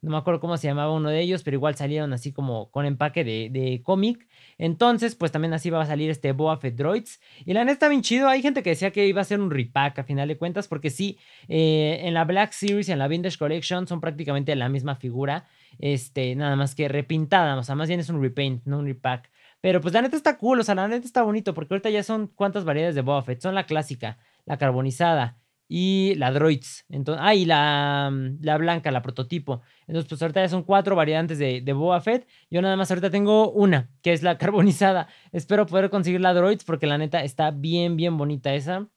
no 0.00 0.12
me 0.12 0.16
acuerdo 0.16 0.40
cómo 0.40 0.56
se 0.56 0.68
llamaba 0.68 0.92
uno 0.92 1.08
de 1.10 1.20
ellos, 1.20 1.42
pero 1.42 1.56
igual 1.56 1.74
salieron 1.74 2.12
así 2.12 2.32
como 2.32 2.70
con 2.70 2.86
empaque 2.86 3.24
de, 3.24 3.80
cómic. 3.82 4.28
Entonces, 4.56 5.16
pues 5.16 5.32
también 5.32 5.52
así 5.54 5.70
va 5.70 5.82
a 5.82 5.86
salir 5.86 6.08
este 6.10 6.32
Boa 6.32 6.56
Fett 6.58 6.76
Droids. 6.76 7.20
Y 7.44 7.52
la 7.52 7.64
neta 7.64 7.72
está 7.72 7.88
bien 7.88 8.02
chido. 8.02 8.28
Hay 8.28 8.40
gente 8.40 8.62
que 8.62 8.70
decía 8.70 8.92
que 8.92 9.06
iba 9.06 9.20
a 9.20 9.24
ser 9.24 9.40
un 9.40 9.50
repack 9.50 9.98
a 9.98 10.04
final 10.04 10.28
de 10.28 10.38
cuentas, 10.38 10.68
porque 10.68 10.90
sí, 10.90 11.18
eh, 11.48 12.00
en 12.04 12.14
la 12.14 12.24
Black 12.24 12.52
Series 12.52 12.88
y 12.88 12.92
en 12.92 12.98
la 13.00 13.08
Vintage 13.08 13.38
Collection 13.38 13.88
son 13.88 14.00
prácticamente 14.00 14.54
la 14.54 14.68
misma 14.68 14.94
figura. 14.94 15.46
Este, 15.80 16.36
nada 16.36 16.54
más 16.54 16.74
que 16.76 16.88
repintada. 16.88 17.56
O 17.56 17.64
sea, 17.64 17.74
más 17.74 17.88
bien 17.88 18.00
es 18.00 18.08
un 18.08 18.22
repaint, 18.22 18.64
no 18.66 18.78
un 18.78 18.86
repack. 18.86 19.30
Pero 19.60 19.80
pues 19.80 19.92
la 19.94 20.02
neta 20.02 20.16
está 20.16 20.38
cool, 20.38 20.60
o 20.60 20.62
sea, 20.62 20.76
la 20.76 20.86
neta 20.86 21.04
está 21.04 21.22
bonito, 21.22 21.52
porque 21.52 21.74
ahorita 21.74 21.90
ya 21.90 22.04
son 22.04 22.28
cuántas 22.28 22.64
variedades 22.64 22.94
de 22.94 23.02
Boba 23.02 23.22
Fett. 23.22 23.40
Son 23.40 23.56
la 23.56 23.66
clásica, 23.66 24.18
la 24.44 24.56
carbonizada 24.56 25.38
y 25.68 26.14
la 26.16 26.32
Droids. 26.32 26.86
Entonces, 26.88 27.22
ah, 27.24 27.34
y 27.34 27.44
la, 27.44 28.10
mm, 28.10 28.38
la 28.40 28.56
blanca, 28.56 28.90
la 28.90 29.02
prototipo. 29.02 29.60
Entonces, 29.86 30.08
pues 30.08 30.22
ahorita 30.22 30.40
ya 30.40 30.48
son 30.48 30.62
cuatro 30.62 30.96
variantes 30.96 31.38
de, 31.38 31.60
de 31.60 31.72
Boba 31.72 32.00
Fett. 32.00 32.26
Yo 32.50 32.62
nada 32.62 32.76
más 32.76 32.90
ahorita 32.90 33.10
tengo 33.10 33.50
una, 33.52 33.90
que 34.02 34.12
es 34.12 34.22
la 34.22 34.38
carbonizada. 34.38 35.08
Espero 35.32 35.66
poder 35.66 35.90
conseguir 35.90 36.20
la 36.20 36.34
Droids 36.34 36.64
porque 36.64 36.86
la 36.86 36.98
neta 36.98 37.22
está 37.22 37.50
bien, 37.50 37.96
bien 37.96 38.16
bonita 38.16 38.54
esa. 38.54 38.88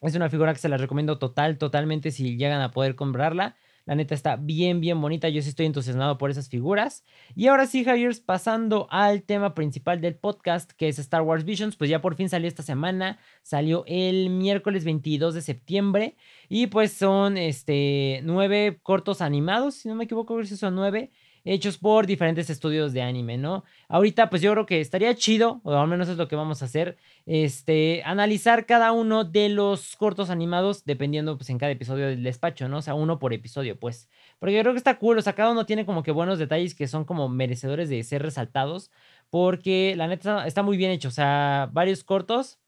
Es 0.00 0.14
una 0.14 0.28
figura 0.30 0.52
que 0.52 0.60
se 0.60 0.68
la 0.68 0.76
recomiendo 0.76 1.18
total, 1.18 1.58
totalmente 1.58 2.10
si 2.10 2.36
llegan 2.36 2.60
a 2.60 2.70
poder 2.70 2.94
comprarla. 2.94 3.56
La 3.88 3.94
neta 3.94 4.14
está 4.14 4.36
bien, 4.36 4.82
bien 4.82 5.00
bonita. 5.00 5.30
Yo 5.30 5.40
sí 5.40 5.48
estoy 5.48 5.64
entusiasmado 5.64 6.18
por 6.18 6.30
esas 6.30 6.50
figuras. 6.50 7.06
Y 7.34 7.46
ahora 7.46 7.66
sí, 7.66 7.84
Javier, 7.84 8.14
pasando 8.26 8.86
al 8.90 9.22
tema 9.22 9.54
principal 9.54 10.02
del 10.02 10.14
podcast, 10.14 10.72
que 10.72 10.88
es 10.88 10.98
Star 10.98 11.22
Wars 11.22 11.46
Visions, 11.46 11.74
pues 11.74 11.88
ya 11.88 12.02
por 12.02 12.14
fin 12.14 12.28
salió 12.28 12.48
esta 12.48 12.62
semana. 12.62 13.18
Salió 13.42 13.84
el 13.86 14.28
miércoles 14.28 14.84
22 14.84 15.32
de 15.32 15.40
septiembre. 15.40 16.18
Y 16.50 16.66
pues 16.66 16.92
son 16.92 17.38
este, 17.38 18.20
nueve 18.24 18.78
cortos 18.82 19.22
animados, 19.22 19.76
si 19.76 19.88
no 19.88 19.94
me 19.94 20.04
equivoco, 20.04 20.44
son 20.44 20.74
nueve 20.74 21.10
hechos 21.52 21.78
por 21.78 22.06
diferentes 22.06 22.50
estudios 22.50 22.92
de 22.92 23.02
anime, 23.02 23.38
¿no? 23.38 23.64
Ahorita, 23.88 24.28
pues 24.30 24.42
yo 24.42 24.52
creo 24.52 24.66
que 24.66 24.80
estaría 24.80 25.14
chido, 25.14 25.60
o 25.64 25.72
al 25.72 25.88
menos 25.88 26.08
es 26.08 26.16
lo 26.18 26.28
que 26.28 26.36
vamos 26.36 26.60
a 26.62 26.66
hacer, 26.66 26.96
este, 27.26 28.02
analizar 28.04 28.66
cada 28.66 28.92
uno 28.92 29.24
de 29.24 29.48
los 29.48 29.96
cortos 29.96 30.30
animados, 30.30 30.84
dependiendo, 30.84 31.36
pues, 31.38 31.48
en 31.50 31.58
cada 31.58 31.72
episodio 31.72 32.06
del 32.06 32.22
despacho, 32.22 32.68
¿no? 32.68 32.78
O 32.78 32.82
sea, 32.82 32.94
uno 32.94 33.18
por 33.18 33.32
episodio, 33.32 33.78
pues. 33.78 34.08
Porque 34.38 34.54
yo 34.54 34.60
creo 34.60 34.72
que 34.74 34.78
está 34.78 34.98
cool, 34.98 35.18
o 35.18 35.22
sea, 35.22 35.34
cada 35.34 35.50
uno 35.50 35.64
tiene 35.66 35.86
como 35.86 36.02
que 36.02 36.10
buenos 36.12 36.38
detalles 36.38 36.74
que 36.74 36.86
son 36.86 37.04
como 37.04 37.28
merecedores 37.28 37.88
de 37.88 38.02
ser 38.04 38.22
resaltados, 38.22 38.90
porque 39.30 39.94
la 39.96 40.06
neta 40.06 40.46
está 40.46 40.62
muy 40.62 40.76
bien 40.76 40.90
hecho, 40.90 41.08
o 41.08 41.12
sea, 41.12 41.70
varios 41.72 42.04
cortos 42.04 42.58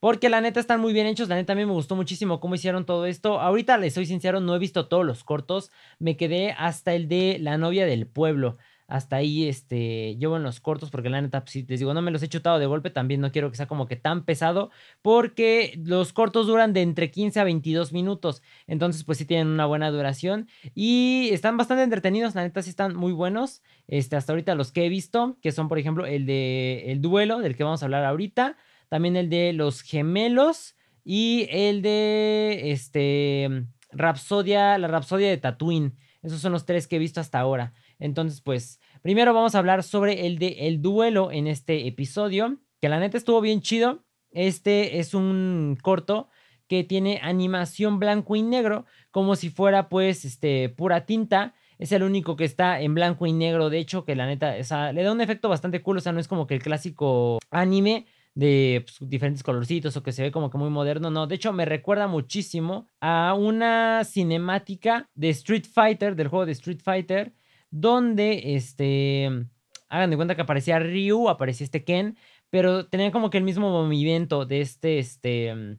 porque 0.00 0.28
la 0.28 0.40
neta 0.40 0.60
están 0.60 0.80
muy 0.80 0.92
bien 0.92 1.06
hechos. 1.06 1.28
La 1.28 1.36
neta 1.36 1.52
a 1.52 1.56
mí 1.56 1.64
me 1.66 1.72
gustó 1.72 1.96
muchísimo 1.96 2.40
cómo 2.40 2.54
hicieron 2.54 2.86
todo 2.86 3.06
esto. 3.06 3.40
Ahorita 3.40 3.76
les 3.78 3.94
soy 3.94 4.06
sincero, 4.06 4.40
no 4.40 4.54
he 4.54 4.58
visto 4.58 4.88
todos 4.88 5.04
los 5.04 5.24
cortos. 5.24 5.70
Me 5.98 6.16
quedé 6.16 6.52
hasta 6.52 6.94
el 6.94 7.08
de 7.08 7.38
La 7.40 7.58
novia 7.58 7.86
del 7.86 8.06
pueblo. 8.06 8.56
hasta 8.86 9.16
ahí 9.16 9.46
este, 9.46 10.16
llevo 10.16 10.38
en 10.38 10.42
los 10.42 10.60
cortos, 10.60 10.90
porque 10.90 11.10
la 11.10 11.20
neta, 11.20 11.40
pues, 11.42 11.52
si 11.52 11.62
les 11.64 11.78
digo, 11.78 11.92
no 11.92 12.00
me 12.00 12.10
los 12.10 12.22
he 12.22 12.28
chutado 12.28 12.58
de 12.58 12.64
golpe, 12.64 12.88
también 12.88 13.20
no 13.20 13.30
quiero 13.30 13.50
que 13.50 13.56
sea 13.58 13.66
como 13.66 13.86
que 13.86 13.96
tan 13.96 14.24
pesado, 14.24 14.70
porque 15.02 15.78
los 15.84 16.14
cortos 16.14 16.46
duran 16.46 16.72
de 16.72 16.80
entre 16.82 17.10
15 17.10 17.38
a 17.38 17.44
22 17.44 17.92
minutos, 17.92 18.42
entonces 18.66 19.04
pues 19.04 19.18
sí 19.18 19.26
tienen 19.26 19.48
una 19.48 19.66
buena 19.66 19.90
duración 19.90 20.48
y 20.74 21.28
están 21.32 21.58
bastante 21.58 21.82
entretenidos, 21.82 22.34
la 22.34 22.42
neta 22.42 22.62
sí 22.62 22.70
están 22.70 22.96
muy 22.96 23.12
buenos, 23.12 23.62
este, 23.88 24.16
hasta 24.16 24.32
ahorita 24.32 24.54
los 24.54 24.72
que 24.72 24.86
he 24.86 24.88
visto, 24.88 25.36
que 25.42 25.52
son 25.52 25.68
por 25.68 25.78
ejemplo 25.78 26.06
el 26.06 26.24
de 26.24 26.90
El 26.90 27.02
Duelo, 27.02 27.40
del 27.40 27.56
que 27.56 27.64
vamos 27.64 27.82
a 27.82 27.86
hablar 27.86 28.04
ahorita, 28.04 28.56
también 28.88 29.16
el 29.16 29.30
de 29.30 29.52
Los 29.52 29.82
Gemelos 29.82 30.76
y 31.04 31.46
el 31.50 31.82
de, 31.82 32.72
este, 32.72 33.66
Rapsodia, 33.92 34.78
la 34.78 34.88
Rapsodia 34.88 35.28
de 35.28 35.38
Tatooine, 35.38 35.96
esos 36.22 36.40
son 36.40 36.52
los 36.52 36.66
tres 36.66 36.86
que 36.86 36.96
he 36.96 36.98
visto 36.98 37.20
hasta 37.20 37.38
ahora. 37.38 37.72
Entonces, 37.98 38.40
pues, 38.40 38.80
primero 39.02 39.32
vamos 39.32 39.54
a 39.54 39.58
hablar 39.58 39.82
sobre 39.82 40.26
el 40.26 40.38
de 40.38 40.68
El 40.68 40.82
Duelo 40.82 41.30
en 41.30 41.46
este 41.46 41.86
episodio, 41.86 42.58
que 42.80 42.88
la 42.88 43.00
neta 43.00 43.16
estuvo 43.16 43.40
bien 43.40 43.60
chido. 43.60 44.04
Este 44.30 44.98
es 44.98 45.14
un 45.14 45.78
corto 45.80 46.28
que 46.68 46.84
tiene 46.84 47.20
animación 47.22 47.98
blanco 47.98 48.36
y 48.36 48.42
negro, 48.42 48.84
como 49.10 49.36
si 49.36 49.48
fuera 49.48 49.88
pues 49.88 50.24
este 50.24 50.68
pura 50.68 51.06
tinta. 51.06 51.54
Es 51.78 51.92
el 51.92 52.02
único 52.02 52.36
que 52.36 52.44
está 52.44 52.80
en 52.80 52.94
blanco 52.94 53.26
y 53.26 53.32
negro, 53.32 53.70
de 53.70 53.78
hecho, 53.78 54.04
que 54.04 54.16
la 54.16 54.26
neta, 54.26 54.56
o 54.56 54.92
le 54.92 55.02
da 55.02 55.12
un 55.12 55.20
efecto 55.20 55.48
bastante 55.48 55.80
cool, 55.80 55.98
o 55.98 56.00
sea, 56.00 56.12
no 56.12 56.18
es 56.18 56.26
como 56.26 56.46
que 56.46 56.54
el 56.54 56.62
clásico 56.62 57.38
anime 57.50 58.06
de 58.38 58.84
pues, 58.86 59.10
diferentes 59.10 59.42
colorcitos 59.42 59.96
o 59.96 60.02
que 60.04 60.12
se 60.12 60.22
ve 60.22 60.30
como 60.30 60.48
que 60.48 60.58
muy 60.58 60.70
moderno, 60.70 61.10
no, 61.10 61.26
de 61.26 61.34
hecho 61.34 61.52
me 61.52 61.64
recuerda 61.64 62.06
muchísimo 62.06 62.86
a 63.00 63.34
una 63.36 64.04
cinemática 64.04 65.08
de 65.16 65.30
Street 65.30 65.64
Fighter, 65.68 66.14
del 66.14 66.28
juego 66.28 66.46
de 66.46 66.52
Street 66.52 66.78
Fighter, 66.80 67.32
donde, 67.72 68.54
este, 68.54 69.44
hagan 69.88 70.10
de 70.10 70.14
cuenta 70.16 70.36
que 70.36 70.42
aparecía 70.42 70.78
Ryu, 70.78 71.28
aparecía 71.28 71.64
este 71.64 71.82
Ken, 71.82 72.16
pero 72.48 72.86
tenía 72.86 73.10
como 73.10 73.28
que 73.28 73.38
el 73.38 73.44
mismo 73.44 73.70
movimiento 73.70 74.46
de 74.46 74.60
este, 74.60 75.00
este, 75.00 75.78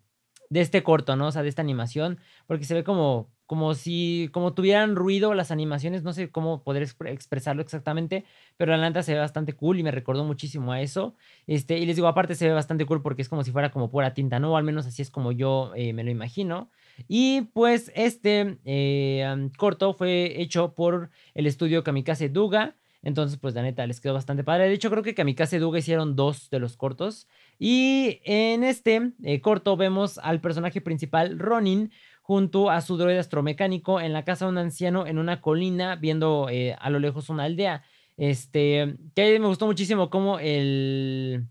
de 0.50 0.62
este 0.62 0.84
corto, 0.84 1.16
¿no? 1.16 1.28
O 1.28 1.32
sea, 1.32 1.44
de 1.44 1.50
esta 1.50 1.62
animación, 1.62 2.20
porque 2.46 2.66
se 2.66 2.74
ve 2.74 2.84
como, 2.84 3.30
como 3.50 3.74
si, 3.74 4.30
como 4.32 4.54
tuvieran 4.54 4.96
ruido 4.96 5.34
las 5.34 5.50
animaciones, 5.50 6.04
no 6.04 6.14
sé 6.14 6.30
cómo 6.30 6.62
poder 6.62 6.84
expresarlo 6.84 7.64
exactamente, 7.64 8.24
pero 8.58 8.78
la 8.78 8.88
neta 8.88 9.02
se 9.02 9.16
ve 9.16 9.20
bastante 9.20 9.54
cool 9.54 9.80
y 9.80 9.82
me 9.82 9.90
recordó 9.90 10.24
muchísimo 10.24 10.72
a 10.72 10.82
eso. 10.82 11.16
Este, 11.48 11.80
y 11.80 11.88
les 11.88 11.96
digo, 11.96 12.08
aparte 12.08 12.36
se 12.36 12.48
ve 12.48 12.54
bastante 12.54 12.86
cool 12.86 13.02
porque 13.02 13.24
es 13.24 13.28
como 13.28 13.44
si 13.44 13.50
fuera 13.50 13.72
como 13.72 13.90
pura 13.90 14.14
tinta, 14.14 14.38
¿no? 14.38 14.54
O 14.54 14.56
al 14.56 14.64
menos 14.64 14.86
así 14.86 15.02
es 15.02 15.10
como 15.10 15.32
yo 15.32 15.72
eh, 15.76 15.94
me 15.94 16.04
lo 16.04 16.12
imagino. 16.12 16.70
Y 17.08 17.50
pues 17.54 17.92
este 17.96 18.60
eh, 18.66 19.50
corto 19.58 19.96
fue 19.96 20.40
hecho 20.40 20.76
por 20.76 21.10
el 21.34 21.48
estudio 21.48 21.84
Kamikaze 21.84 22.30
Duga. 22.30 22.76
Entonces, 23.02 23.40
pues 23.40 23.56
la 23.56 23.62
neta, 23.64 23.88
les 23.88 24.00
quedó 24.00 24.14
bastante 24.14 24.44
padre. 24.44 24.68
De 24.68 24.74
hecho, 24.74 24.92
creo 24.92 25.04
que 25.04 25.16
Kamikaze 25.16 25.58
Duga 25.58 25.80
hicieron 25.80 26.16
dos 26.16 26.50
de 26.50 26.60
los 26.60 26.76
cortos. 26.76 27.28
Y 27.58 28.20
en 28.26 28.64
este 28.64 29.14
eh, 29.24 29.42
corto 29.42 29.78
vemos 29.78 30.20
al 30.20 30.42
personaje 30.42 30.82
principal, 30.82 31.40
Ronin, 31.40 31.92
junto 32.30 32.70
a 32.70 32.82
su 32.82 32.96
droide 32.96 33.18
astromecánico 33.18 34.00
en 34.00 34.14
la 34.14 34.24
casa 34.24 34.46
de 34.46 34.52
un 34.52 34.60
anciano 34.60 35.08
en 35.08 35.18
una 35.18 35.42
colina, 35.42 35.96
viendo 35.96 36.48
eh, 36.48 36.76
a 36.80 36.92
lo 36.92 37.00
lejos 37.00 37.28
una 37.30 37.46
aldea. 37.46 37.82
Este, 38.18 38.98
que 39.16 39.40
me 39.40 39.48
gustó 39.48 39.66
muchísimo 39.66 40.12
como 40.12 40.38
el, 40.38 41.48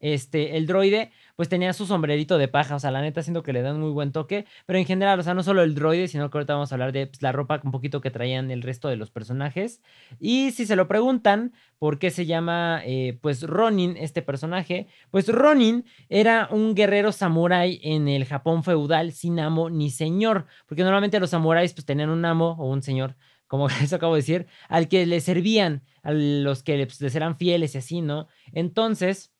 este, 0.00 0.56
el 0.56 0.66
droide 0.66 1.12
pues 1.36 1.48
tenía 1.48 1.72
su 1.72 1.86
sombrerito 1.86 2.38
de 2.38 2.48
paja, 2.48 2.74
o 2.74 2.78
sea, 2.78 2.90
la 2.90 3.02
neta 3.02 3.22
siento 3.22 3.42
que 3.42 3.52
le 3.52 3.62
dan 3.62 3.80
muy 3.80 3.90
buen 3.90 4.10
toque, 4.12 4.46
pero 4.64 4.78
en 4.78 4.86
general, 4.86 5.20
o 5.20 5.22
sea, 5.22 5.34
no 5.34 5.42
solo 5.42 5.62
el 5.62 5.74
droide, 5.74 6.08
sino 6.08 6.30
que 6.30 6.38
ahorita 6.38 6.54
vamos 6.54 6.72
a 6.72 6.74
hablar 6.74 6.92
de 6.92 7.06
pues, 7.06 7.22
la 7.22 7.32
ropa 7.32 7.60
un 7.62 7.70
poquito 7.70 8.00
que 8.00 8.10
traían 8.10 8.50
el 8.50 8.62
resto 8.62 8.88
de 8.88 8.96
los 8.96 9.10
personajes. 9.10 9.82
Y 10.18 10.50
si 10.52 10.66
se 10.66 10.76
lo 10.76 10.88
preguntan, 10.88 11.52
¿por 11.78 11.98
qué 11.98 12.10
se 12.10 12.26
llama 12.26 12.80
eh, 12.84 13.18
pues 13.20 13.42
Ronin 13.42 13.96
este 13.98 14.22
personaje? 14.22 14.88
Pues 15.10 15.28
Ronin 15.28 15.84
era 16.08 16.48
un 16.50 16.74
guerrero 16.74 17.12
samurái 17.12 17.80
en 17.82 18.08
el 18.08 18.24
Japón 18.24 18.64
feudal 18.64 19.12
sin 19.12 19.38
amo 19.38 19.70
ni 19.70 19.90
señor, 19.90 20.46
porque 20.66 20.82
normalmente 20.82 21.20
los 21.20 21.30
samuráis 21.30 21.74
pues 21.74 21.84
tenían 21.84 22.10
un 22.10 22.24
amo 22.24 22.56
o 22.58 22.70
un 22.70 22.82
señor 22.82 23.16
como 23.46 23.68
eso 23.82 23.96
acabo 23.96 24.14
de 24.14 24.20
decir, 24.22 24.46
al 24.68 24.88
que 24.88 25.06
le 25.06 25.20
servían, 25.20 25.82
a 26.02 26.12
los 26.12 26.62
que 26.62 26.84
pues, 26.86 27.00
les 27.00 27.14
eran 27.14 27.36
fieles 27.36 27.74
y 27.74 27.78
así, 27.78 28.00
¿no? 28.00 28.26
Entonces, 28.52 29.32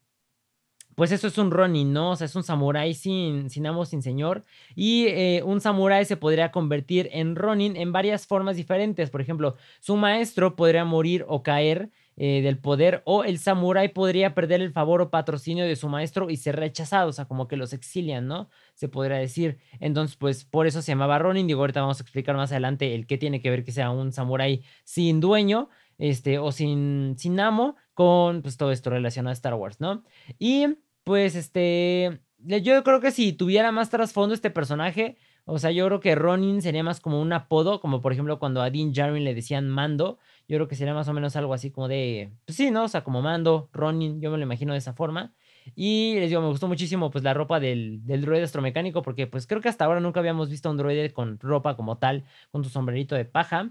pues 0.97 1.13
eso 1.13 1.27
es 1.29 1.37
un 1.37 1.51
Ronin, 1.51 1.93
¿no? 1.93 2.13
O 2.13 2.17
sea, 2.17 2.25
es 2.25 2.35
un 2.35 2.43
samurái 2.43 2.95
sin, 2.95 3.51
sin 3.51 3.67
amo, 3.67 3.85
sin 3.85 4.01
señor. 4.01 4.45
Y 4.75 5.07
eh, 5.09 5.43
un 5.45 5.61
samurái 5.61 6.07
se 6.07 6.17
podría 6.17 6.51
convertir 6.51 7.11
en 7.13 7.37
Ronin 7.37 7.77
en 7.77 7.93
varias 7.93 8.27
formas 8.27 8.57
diferentes. 8.57 9.11
Por 9.11 9.21
ejemplo, 9.21 9.57
su 9.81 9.97
maestro 9.97 10.57
podría 10.57 10.87
morir 10.87 11.27
o 11.29 11.43
caer 11.43 11.91
eh, 12.17 12.41
del 12.41 12.57
poder, 12.59 13.03
o 13.05 13.25
el 13.25 13.39
samurái 13.39 13.91
podría 13.91 14.35
perder 14.35 14.63
el 14.63 14.73
favor 14.73 15.03
o 15.03 15.11
patrocinio 15.11 15.67
de 15.67 15.77
su 15.77 15.87
maestro 15.91 16.31
y 16.31 16.39
ser 16.39 16.57
rechazado, 16.57 17.11
o 17.11 17.13
sea, 17.13 17.27
como 17.27 17.47
que 17.47 17.59
los 17.59 17.75
exilian, 17.75 18.27
¿no? 18.27 18.49
Se 18.75 18.89
podría 18.89 19.19
decir. 19.19 19.59
Entonces, 19.81 20.17
pues 20.17 20.47
por 20.47 20.67
eso 20.67 20.81
se 20.81 20.93
llamaba 20.93 21.19
Ronin. 21.19 21.47
Digo, 21.47 21.61
ahorita 21.61 21.83
vamos 21.83 22.01
a 22.01 22.05
explicar 22.05 22.35
más 22.37 22.53
adelante 22.53 22.95
el 22.95 23.07
qué 23.07 23.19
tiene 23.19 23.43
que 23.43 23.51
ver 23.51 23.65
que 23.65 23.73
sea 23.73 23.91
un 23.91 24.13
samurái 24.13 24.63
sin 24.85 25.21
dueño 25.21 25.69
este, 25.99 26.39
o 26.39 26.53
sin, 26.53 27.17
sin 27.19 27.39
amo 27.39 27.77
con 27.93 28.43
pues 28.43 28.57
todo 28.57 28.73
esto 28.73 28.89
relacionado 28.89 29.31
a 29.31 29.35
Star 29.35 29.55
Wars, 29.55 29.81
¿no? 29.81 30.03
Y 30.39 30.67
pues 31.07 31.37
este, 31.37 32.21
yo 32.39 32.83
creo 32.83 33.01
que 33.01 33.13
si 33.13 33.33
tuviera 33.33 33.71
más 33.71 33.91
trasfondo 33.91 34.35
este 34.35 34.51
personaje, 34.51 35.17
o 35.45 35.61
sea, 35.61 35.71
yo 35.71 35.87
creo 35.87 36.01
que 36.01 36.17
Ronin 36.17 36.61
sería 36.61 36.83
más 36.83 36.99
como 36.99 37.23
un 37.23 37.33
apodo, 37.33 37.81
como 37.81 38.03
por 38.03 38.13
ejemplo 38.13 38.41
cuando 38.41 38.61
a 38.61 38.71
Dean 38.71 38.93
Jarin 38.93 39.23
le 39.23 39.33
decían 39.33 39.69
Mando, 39.69 40.19
yo 40.49 40.57
creo 40.57 40.67
que 40.67 40.75
sería 40.75 40.95
más 40.95 41.07
o 41.07 41.13
menos 41.13 41.37
algo 41.37 41.55
así 41.55 41.71
como 41.71 41.87
de, 41.87 42.33
pues 42.45 42.57
sí, 42.57 42.73
¿no? 42.73 42.83
O 42.83 42.89
sea, 42.89 43.05
como 43.05 43.23
Mando, 43.23 43.71
Ronin, 43.73 44.21
yo 44.21 44.33
me 44.33 44.37
lo 44.37 44.43
imagino 44.43 44.73
de 44.73 44.81
esa 44.81 44.95
forma. 44.95 45.33
Y 45.77 46.17
les 46.17 46.29
digo, 46.29 46.43
me 46.43 46.49
gustó 46.49 46.67
muchísimo 46.67 47.13
pues 47.13 47.23
la 47.23 47.35
ropa 47.35 47.61
del, 47.61 48.05
del 48.05 48.23
droide 48.23 48.43
astromecánico, 48.43 49.03
porque 49.03 49.29
pues 49.29 49.47
creo 49.47 49.61
que 49.61 49.69
hasta 49.69 49.85
ahora 49.85 50.01
nunca 50.01 50.19
habíamos 50.19 50.51
visto 50.51 50.69
a 50.69 50.73
un 50.73 50.79
droide 50.79 51.13
con 51.13 51.39
ropa 51.39 51.77
como 51.77 51.99
tal, 51.99 52.25
con 52.51 52.65
su 52.65 52.71
sombrerito 52.71 53.15
de 53.15 53.27
paja. 53.27 53.71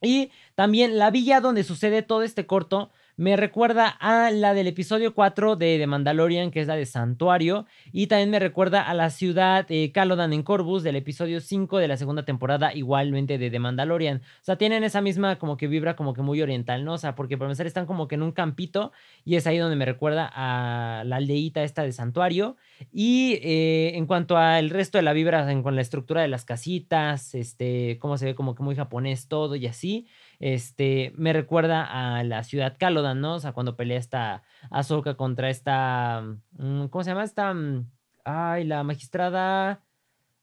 Y 0.00 0.30
también 0.54 0.98
la 0.98 1.10
villa 1.10 1.40
donde 1.40 1.64
sucede 1.64 2.02
todo 2.02 2.22
este 2.22 2.46
corto 2.46 2.92
me 3.16 3.36
recuerda 3.36 3.88
a 3.88 4.30
la 4.30 4.54
del 4.54 4.66
episodio 4.66 5.14
4 5.14 5.56
de 5.56 5.78
The 5.78 5.86
Mandalorian, 5.86 6.50
que 6.50 6.60
es 6.60 6.66
la 6.66 6.76
de 6.76 6.86
Santuario, 6.86 7.66
y 7.92 8.06
también 8.06 8.30
me 8.30 8.38
recuerda 8.38 8.82
a 8.82 8.94
la 8.94 9.10
ciudad 9.10 9.66
eh, 9.68 9.92
Calodan 9.92 10.32
en 10.32 10.42
Corvus 10.42 10.82
del 10.82 10.96
episodio 10.96 11.40
5 11.40 11.78
de 11.78 11.88
la 11.88 11.96
segunda 11.96 12.24
temporada, 12.24 12.74
igualmente 12.74 13.38
de 13.38 13.50
The 13.50 13.58
Mandalorian. 13.58 14.18
O 14.18 14.44
sea, 14.44 14.56
tienen 14.56 14.82
esa 14.82 15.00
misma 15.00 15.38
como 15.38 15.56
que 15.56 15.66
vibra 15.66 15.94
como 15.94 16.14
que 16.14 16.22
muy 16.22 16.40
oriental, 16.40 16.84
¿no? 16.84 16.94
O 16.94 16.98
sea, 16.98 17.14
porque 17.14 17.36
por 17.36 17.46
empezar 17.46 17.66
están 17.66 17.86
como 17.86 18.08
que 18.08 18.14
en 18.14 18.22
un 18.22 18.32
campito 18.32 18.92
y 19.24 19.36
es 19.36 19.46
ahí 19.46 19.58
donde 19.58 19.76
me 19.76 19.84
recuerda 19.84 20.30
a 20.34 21.04
la 21.04 21.16
aldeíta 21.16 21.62
esta 21.62 21.82
de 21.82 21.92
Santuario. 21.92 22.56
Y 22.92 23.38
eh, 23.42 23.92
en 23.94 24.06
cuanto 24.06 24.36
al 24.36 24.70
resto 24.70 24.98
de 24.98 25.02
la 25.02 25.12
vibra, 25.12 25.46
con 25.62 25.76
la 25.76 25.82
estructura 25.82 26.22
de 26.22 26.28
las 26.28 26.44
casitas, 26.44 27.34
este, 27.34 27.98
cómo 28.00 28.16
se 28.16 28.24
ve 28.26 28.34
como 28.34 28.54
que 28.54 28.62
muy 28.62 28.74
japonés 28.74 29.28
todo 29.28 29.54
y 29.56 29.66
así 29.66 30.06
este, 30.42 31.12
me 31.14 31.32
recuerda 31.32 31.84
a 31.84 32.24
la 32.24 32.42
ciudad 32.42 32.76
Calodan, 32.76 33.20
¿no? 33.20 33.36
O 33.36 33.38
sea, 33.38 33.52
cuando 33.52 33.76
pelea 33.76 33.96
esta 33.98 34.42
Ahsoka 34.72 35.14
contra 35.14 35.48
esta, 35.50 36.20
mm, 36.58 36.86
¿cómo 36.86 37.04
se 37.04 37.10
llama? 37.10 37.22
Esta, 37.22 37.54
mm, 37.54 37.88
ay, 38.24 38.64
la 38.64 38.82
magistrada, 38.82 39.84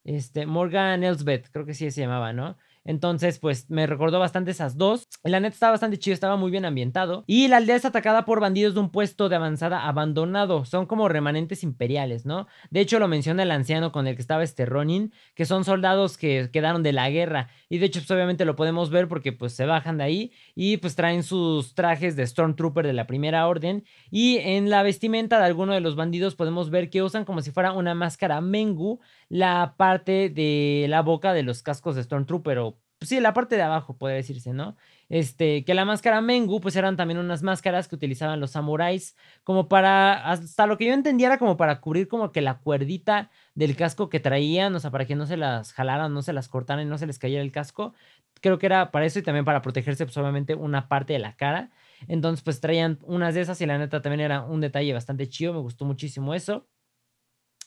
este, 0.05 0.45
Morgan 0.45 1.03
Elsbeth, 1.03 1.49
creo 1.51 1.65
que 1.65 1.73
sí 1.73 1.91
se 1.91 1.99
llamaba, 1.99 2.31
¿no? 2.31 2.55
Entonces, 2.85 3.39
pues 3.39 3.69
me 3.69 3.85
recordó 3.87 4.19
bastante 4.19 4.51
esas 4.51 4.77
dos. 4.77 5.07
La 5.23 5.39
neta 5.39 5.53
estaba 5.53 5.71
bastante 5.71 5.99
chido, 5.99 6.13
estaba 6.13 6.37
muy 6.37 6.51
bien 6.51 6.65
ambientado. 6.65 7.23
Y 7.27 7.47
la 7.47 7.57
aldea 7.57 7.75
es 7.75 7.85
atacada 7.85 8.25
por 8.25 8.39
bandidos 8.39 8.73
de 8.73 8.79
un 8.79 8.89
puesto 8.89 9.29
de 9.29 9.35
avanzada 9.35 9.87
abandonado. 9.87 10.65
Son 10.65 10.85
como 10.85 11.09
remanentes 11.09 11.63
imperiales, 11.63 12.25
¿no? 12.25 12.47
De 12.69 12.79
hecho, 12.79 12.99
lo 12.99 13.07
menciona 13.07 13.43
el 13.43 13.51
anciano 13.51 13.91
con 13.91 14.07
el 14.07 14.15
que 14.15 14.21
estaba 14.21 14.43
este 14.43 14.65
Ronin, 14.65 15.13
que 15.35 15.45
son 15.45 15.63
soldados 15.63 16.17
que 16.17 16.49
quedaron 16.51 16.83
de 16.83 16.93
la 16.93 17.09
guerra. 17.09 17.49
Y 17.69 17.77
de 17.77 17.87
hecho, 17.87 17.99
pues 17.99 18.11
obviamente 18.11 18.45
lo 18.45 18.55
podemos 18.55 18.89
ver 18.89 19.07
porque 19.07 19.33
pues 19.33 19.53
se 19.53 19.65
bajan 19.65 19.97
de 19.97 20.03
ahí 20.03 20.31
y 20.55 20.77
pues 20.77 20.95
traen 20.95 21.23
sus 21.23 21.73
trajes 21.75 22.15
de 22.15 22.25
Stormtrooper 22.25 22.87
de 22.87 22.93
la 22.93 23.07
primera 23.07 23.47
orden. 23.47 23.83
Y 24.09 24.37
en 24.37 24.69
la 24.69 24.83
vestimenta 24.83 25.39
de 25.39 25.45
alguno 25.45 25.73
de 25.73 25.81
los 25.81 25.95
bandidos 25.95 26.35
podemos 26.35 26.69
ver 26.69 26.89
que 26.89 27.03
usan 27.03 27.25
como 27.25 27.41
si 27.41 27.51
fuera 27.51 27.73
una 27.73 27.93
máscara 27.93 28.41
Mengu 28.41 28.99
la 29.29 29.75
parte 29.77 30.29
de 30.29 30.87
la 30.89 31.01
boca 31.01 31.33
de 31.33 31.43
los 31.43 31.63
cascos 31.63 31.95
de 31.95 32.03
Stormtrooper 32.03 32.59
o 32.59 32.79
pues 32.99 33.09
sí, 33.09 33.19
la 33.21 33.33
parte 33.33 33.55
de 33.55 33.61
abajo, 33.61 33.97
puede 33.97 34.15
decirse, 34.15 34.51
¿no? 34.51 34.75
Este, 35.07 35.63
que 35.63 35.73
la 35.73 35.85
máscara 35.85 36.19
Mengu, 36.19 36.59
pues 36.59 36.75
eran 36.75 36.97
también 36.97 37.17
unas 37.17 37.43
máscaras 37.43 37.87
que 37.87 37.95
utilizaban 37.95 38.41
los 38.41 38.51
samuráis, 38.51 39.15
como 39.45 39.69
para, 39.69 40.29
hasta 40.29 40.67
lo 40.67 40.77
que 40.77 40.85
yo 40.85 40.93
entendiera, 40.93 41.37
como 41.37 41.55
para 41.55 41.79
cubrir 41.79 42.09
como 42.09 42.33
que 42.33 42.41
la 42.41 42.59
cuerdita 42.59 43.31
del 43.55 43.77
casco 43.77 44.09
que 44.09 44.19
traían, 44.19 44.75
o 44.75 44.81
sea, 44.81 44.91
para 44.91 45.05
que 45.05 45.15
no 45.15 45.25
se 45.25 45.37
las 45.37 45.71
jalaran, 45.71 46.13
no 46.13 46.21
se 46.21 46.33
las 46.33 46.49
cortaran 46.49 46.85
y 46.85 46.89
no 46.89 46.97
se 46.97 47.07
les 47.07 47.19
cayera 47.19 47.41
el 47.41 47.53
casco. 47.53 47.93
Creo 48.41 48.59
que 48.59 48.65
era 48.65 48.91
para 48.91 49.05
eso 49.05 49.19
y 49.19 49.21
también 49.23 49.45
para 49.45 49.61
protegerse, 49.61 50.05
pues 50.05 50.17
obviamente, 50.17 50.53
una 50.55 50.89
parte 50.89 51.13
de 51.13 51.19
la 51.19 51.37
cara. 51.37 51.71
Entonces, 52.09 52.43
pues 52.43 52.59
traían 52.59 52.99
unas 53.03 53.33
de 53.33 53.41
esas 53.41 53.61
y 53.61 53.65
la 53.65 53.77
neta 53.77 54.01
también 54.01 54.19
era 54.19 54.41
un 54.43 54.59
detalle 54.59 54.93
bastante 54.93 55.29
chido, 55.29 55.53
me 55.53 55.59
gustó 55.59 55.85
muchísimo 55.85 56.33
eso. 56.33 56.67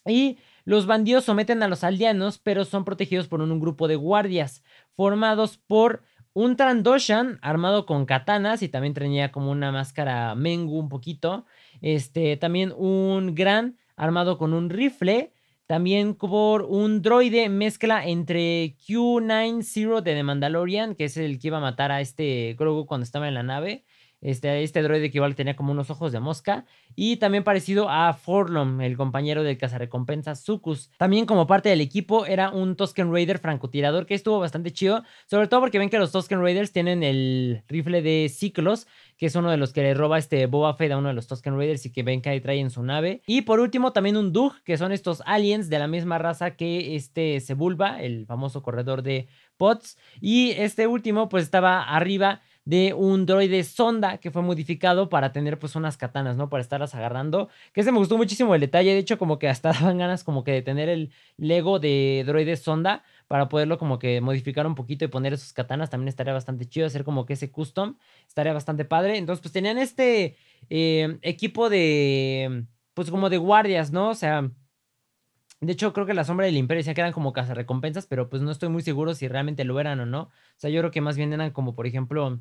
Y 0.06 0.38
los 0.64 0.86
bandidos 0.86 1.24
someten 1.24 1.62
a 1.62 1.68
los 1.68 1.84
aldeanos, 1.84 2.38
pero 2.38 2.64
son 2.64 2.84
protegidos 2.84 3.28
por 3.28 3.40
un, 3.40 3.60
grupo 3.60 3.88
de 3.88 3.96
guardias 3.96 4.62
formados 4.94 5.58
por 5.58 6.02
un 6.34 6.56
Trandoshan 6.56 7.38
armado 7.42 7.84
con 7.84 8.06
katanas 8.06 8.62
y 8.62 8.68
también 8.68 8.94
tenía 8.94 9.32
como 9.32 9.50
una 9.50 9.72
máscara 9.72 10.34
Mengu 10.34 10.78
un 10.78 10.88
poquito. 10.88 11.44
Este, 11.80 12.36
también 12.36 12.72
un 12.76 13.34
Gran 13.34 13.76
armado 13.96 14.38
con 14.38 14.54
un 14.54 14.70
rifle. 14.70 15.32
También 15.66 16.14
por 16.14 16.62
un 16.62 17.02
droide 17.02 17.48
mezcla 17.48 18.04
entre 18.04 18.76
Q90 18.76 20.02
de 20.02 20.14
The 20.14 20.22
Mandalorian, 20.22 20.94
que 20.94 21.04
es 21.04 21.16
el 21.16 21.38
que 21.38 21.48
iba 21.48 21.58
a 21.58 21.62
matar 21.62 21.92
a 21.92 22.00
este 22.00 22.54
Grogu 22.58 22.86
cuando 22.86 23.04
estaba 23.04 23.28
en 23.28 23.34
la 23.34 23.42
nave. 23.42 23.84
Este, 24.22 24.62
este 24.62 24.82
droide 24.82 25.10
que 25.10 25.18
igual 25.18 25.34
tenía 25.34 25.56
como 25.56 25.72
unos 25.72 25.90
ojos 25.90 26.12
de 26.12 26.20
mosca. 26.20 26.64
Y 26.94 27.16
también 27.16 27.42
parecido 27.44 27.88
a 27.90 28.12
Forlom, 28.14 28.80
el 28.80 28.96
compañero 28.96 29.42
del 29.42 29.58
cazarrecompensas 29.58 30.42
Sucus. 30.42 30.90
También 30.96 31.26
como 31.26 31.46
parte 31.46 31.68
del 31.68 31.80
equipo 31.80 32.24
era 32.24 32.50
un 32.50 32.76
Tusken 32.76 33.12
Raider 33.12 33.38
francotirador 33.38 34.06
que 34.06 34.14
estuvo 34.14 34.38
bastante 34.38 34.72
chido. 34.72 35.02
Sobre 35.26 35.48
todo 35.48 35.60
porque 35.60 35.78
ven 35.78 35.90
que 35.90 35.98
los 35.98 36.12
Tusken 36.12 36.40
Raiders 36.40 36.72
tienen 36.72 37.02
el 37.02 37.64
rifle 37.68 38.00
de 38.00 38.30
ciclos, 38.32 38.86
que 39.16 39.26
es 39.26 39.34
uno 39.34 39.50
de 39.50 39.56
los 39.56 39.72
que 39.72 39.82
le 39.82 39.94
roba 39.94 40.18
este 40.18 40.46
Boba 40.46 40.74
Fett 40.74 40.92
a 40.92 40.98
uno 40.98 41.08
de 41.08 41.14
los 41.14 41.26
Tusken 41.26 41.56
Raiders 41.56 41.84
y 41.86 41.92
que 41.92 42.04
ven 42.04 42.22
que 42.22 42.30
ahí 42.30 42.40
trae 42.40 42.60
en 42.60 42.70
su 42.70 42.82
nave. 42.84 43.22
Y 43.26 43.42
por 43.42 43.58
último 43.58 43.92
también 43.92 44.16
un 44.16 44.32
Dug, 44.32 44.62
que 44.62 44.78
son 44.78 44.92
estos 44.92 45.22
aliens 45.26 45.68
de 45.68 45.80
la 45.80 45.88
misma 45.88 46.18
raza 46.18 46.52
que 46.56 46.94
este 46.94 47.40
Sebulba, 47.40 48.00
el 48.00 48.26
famoso 48.26 48.62
corredor 48.62 49.02
de 49.02 49.26
Pots. 49.56 49.98
Y 50.20 50.50
este 50.52 50.86
último 50.86 51.28
pues 51.28 51.44
estaba 51.44 51.82
arriba 51.82 52.40
de 52.64 52.94
un 52.94 53.26
droide 53.26 53.64
sonda 53.64 54.18
que 54.18 54.30
fue 54.30 54.42
modificado 54.42 55.08
para 55.08 55.32
tener 55.32 55.58
pues 55.58 55.74
unas 55.74 55.96
katanas, 55.96 56.36
¿no? 56.36 56.48
Para 56.48 56.60
estarlas 56.60 56.94
agarrando. 56.94 57.48
Que 57.72 57.82
se 57.82 57.90
me 57.90 57.98
gustó 57.98 58.16
muchísimo 58.16 58.54
el 58.54 58.60
detalle. 58.60 58.92
De 58.92 58.98
hecho, 58.98 59.18
como 59.18 59.38
que 59.38 59.48
hasta 59.48 59.72
daban 59.72 59.98
ganas 59.98 60.22
como 60.24 60.44
que 60.44 60.52
de 60.52 60.62
tener 60.62 60.88
el 60.88 61.12
Lego 61.36 61.78
de 61.80 62.22
droide 62.26 62.56
sonda 62.56 63.02
para 63.26 63.48
poderlo 63.48 63.78
como 63.78 63.98
que 63.98 64.20
modificar 64.20 64.66
un 64.66 64.74
poquito 64.74 65.04
y 65.04 65.08
poner 65.08 65.32
esos 65.32 65.52
katanas. 65.52 65.90
También 65.90 66.08
estaría 66.08 66.32
bastante 66.32 66.66
chido 66.66 66.86
hacer 66.86 67.04
como 67.04 67.26
que 67.26 67.32
ese 67.34 67.50
custom. 67.50 67.96
Estaría 68.28 68.52
bastante 68.52 68.84
padre. 68.84 69.18
Entonces, 69.18 69.42
pues 69.42 69.52
tenían 69.52 69.78
este 69.78 70.36
eh, 70.70 71.18
equipo 71.22 71.68
de, 71.68 72.66
pues 72.94 73.10
como 73.10 73.28
de 73.30 73.38
guardias, 73.38 73.92
¿no? 73.92 74.10
O 74.10 74.14
sea... 74.14 74.50
De 75.60 75.72
hecho, 75.72 75.92
creo 75.92 76.06
que 76.06 76.14
la 76.14 76.24
sombra 76.24 76.46
del 76.46 76.56
imperio 76.56 76.80
decía 76.80 76.92
que 76.92 77.02
eran 77.02 77.12
como 77.12 77.32
cazarrecompensas, 77.32 78.08
pero 78.08 78.28
pues 78.28 78.42
no 78.42 78.50
estoy 78.50 78.68
muy 78.68 78.82
seguro 78.82 79.14
si 79.14 79.28
realmente 79.28 79.62
lo 79.64 79.78
eran 79.78 80.00
o 80.00 80.06
no. 80.06 80.22
O 80.22 80.30
sea, 80.56 80.70
yo 80.70 80.80
creo 80.80 80.90
que 80.90 81.00
más 81.00 81.16
bien 81.16 81.32
eran 81.32 81.52
como, 81.52 81.76
por 81.76 81.86
ejemplo, 81.86 82.40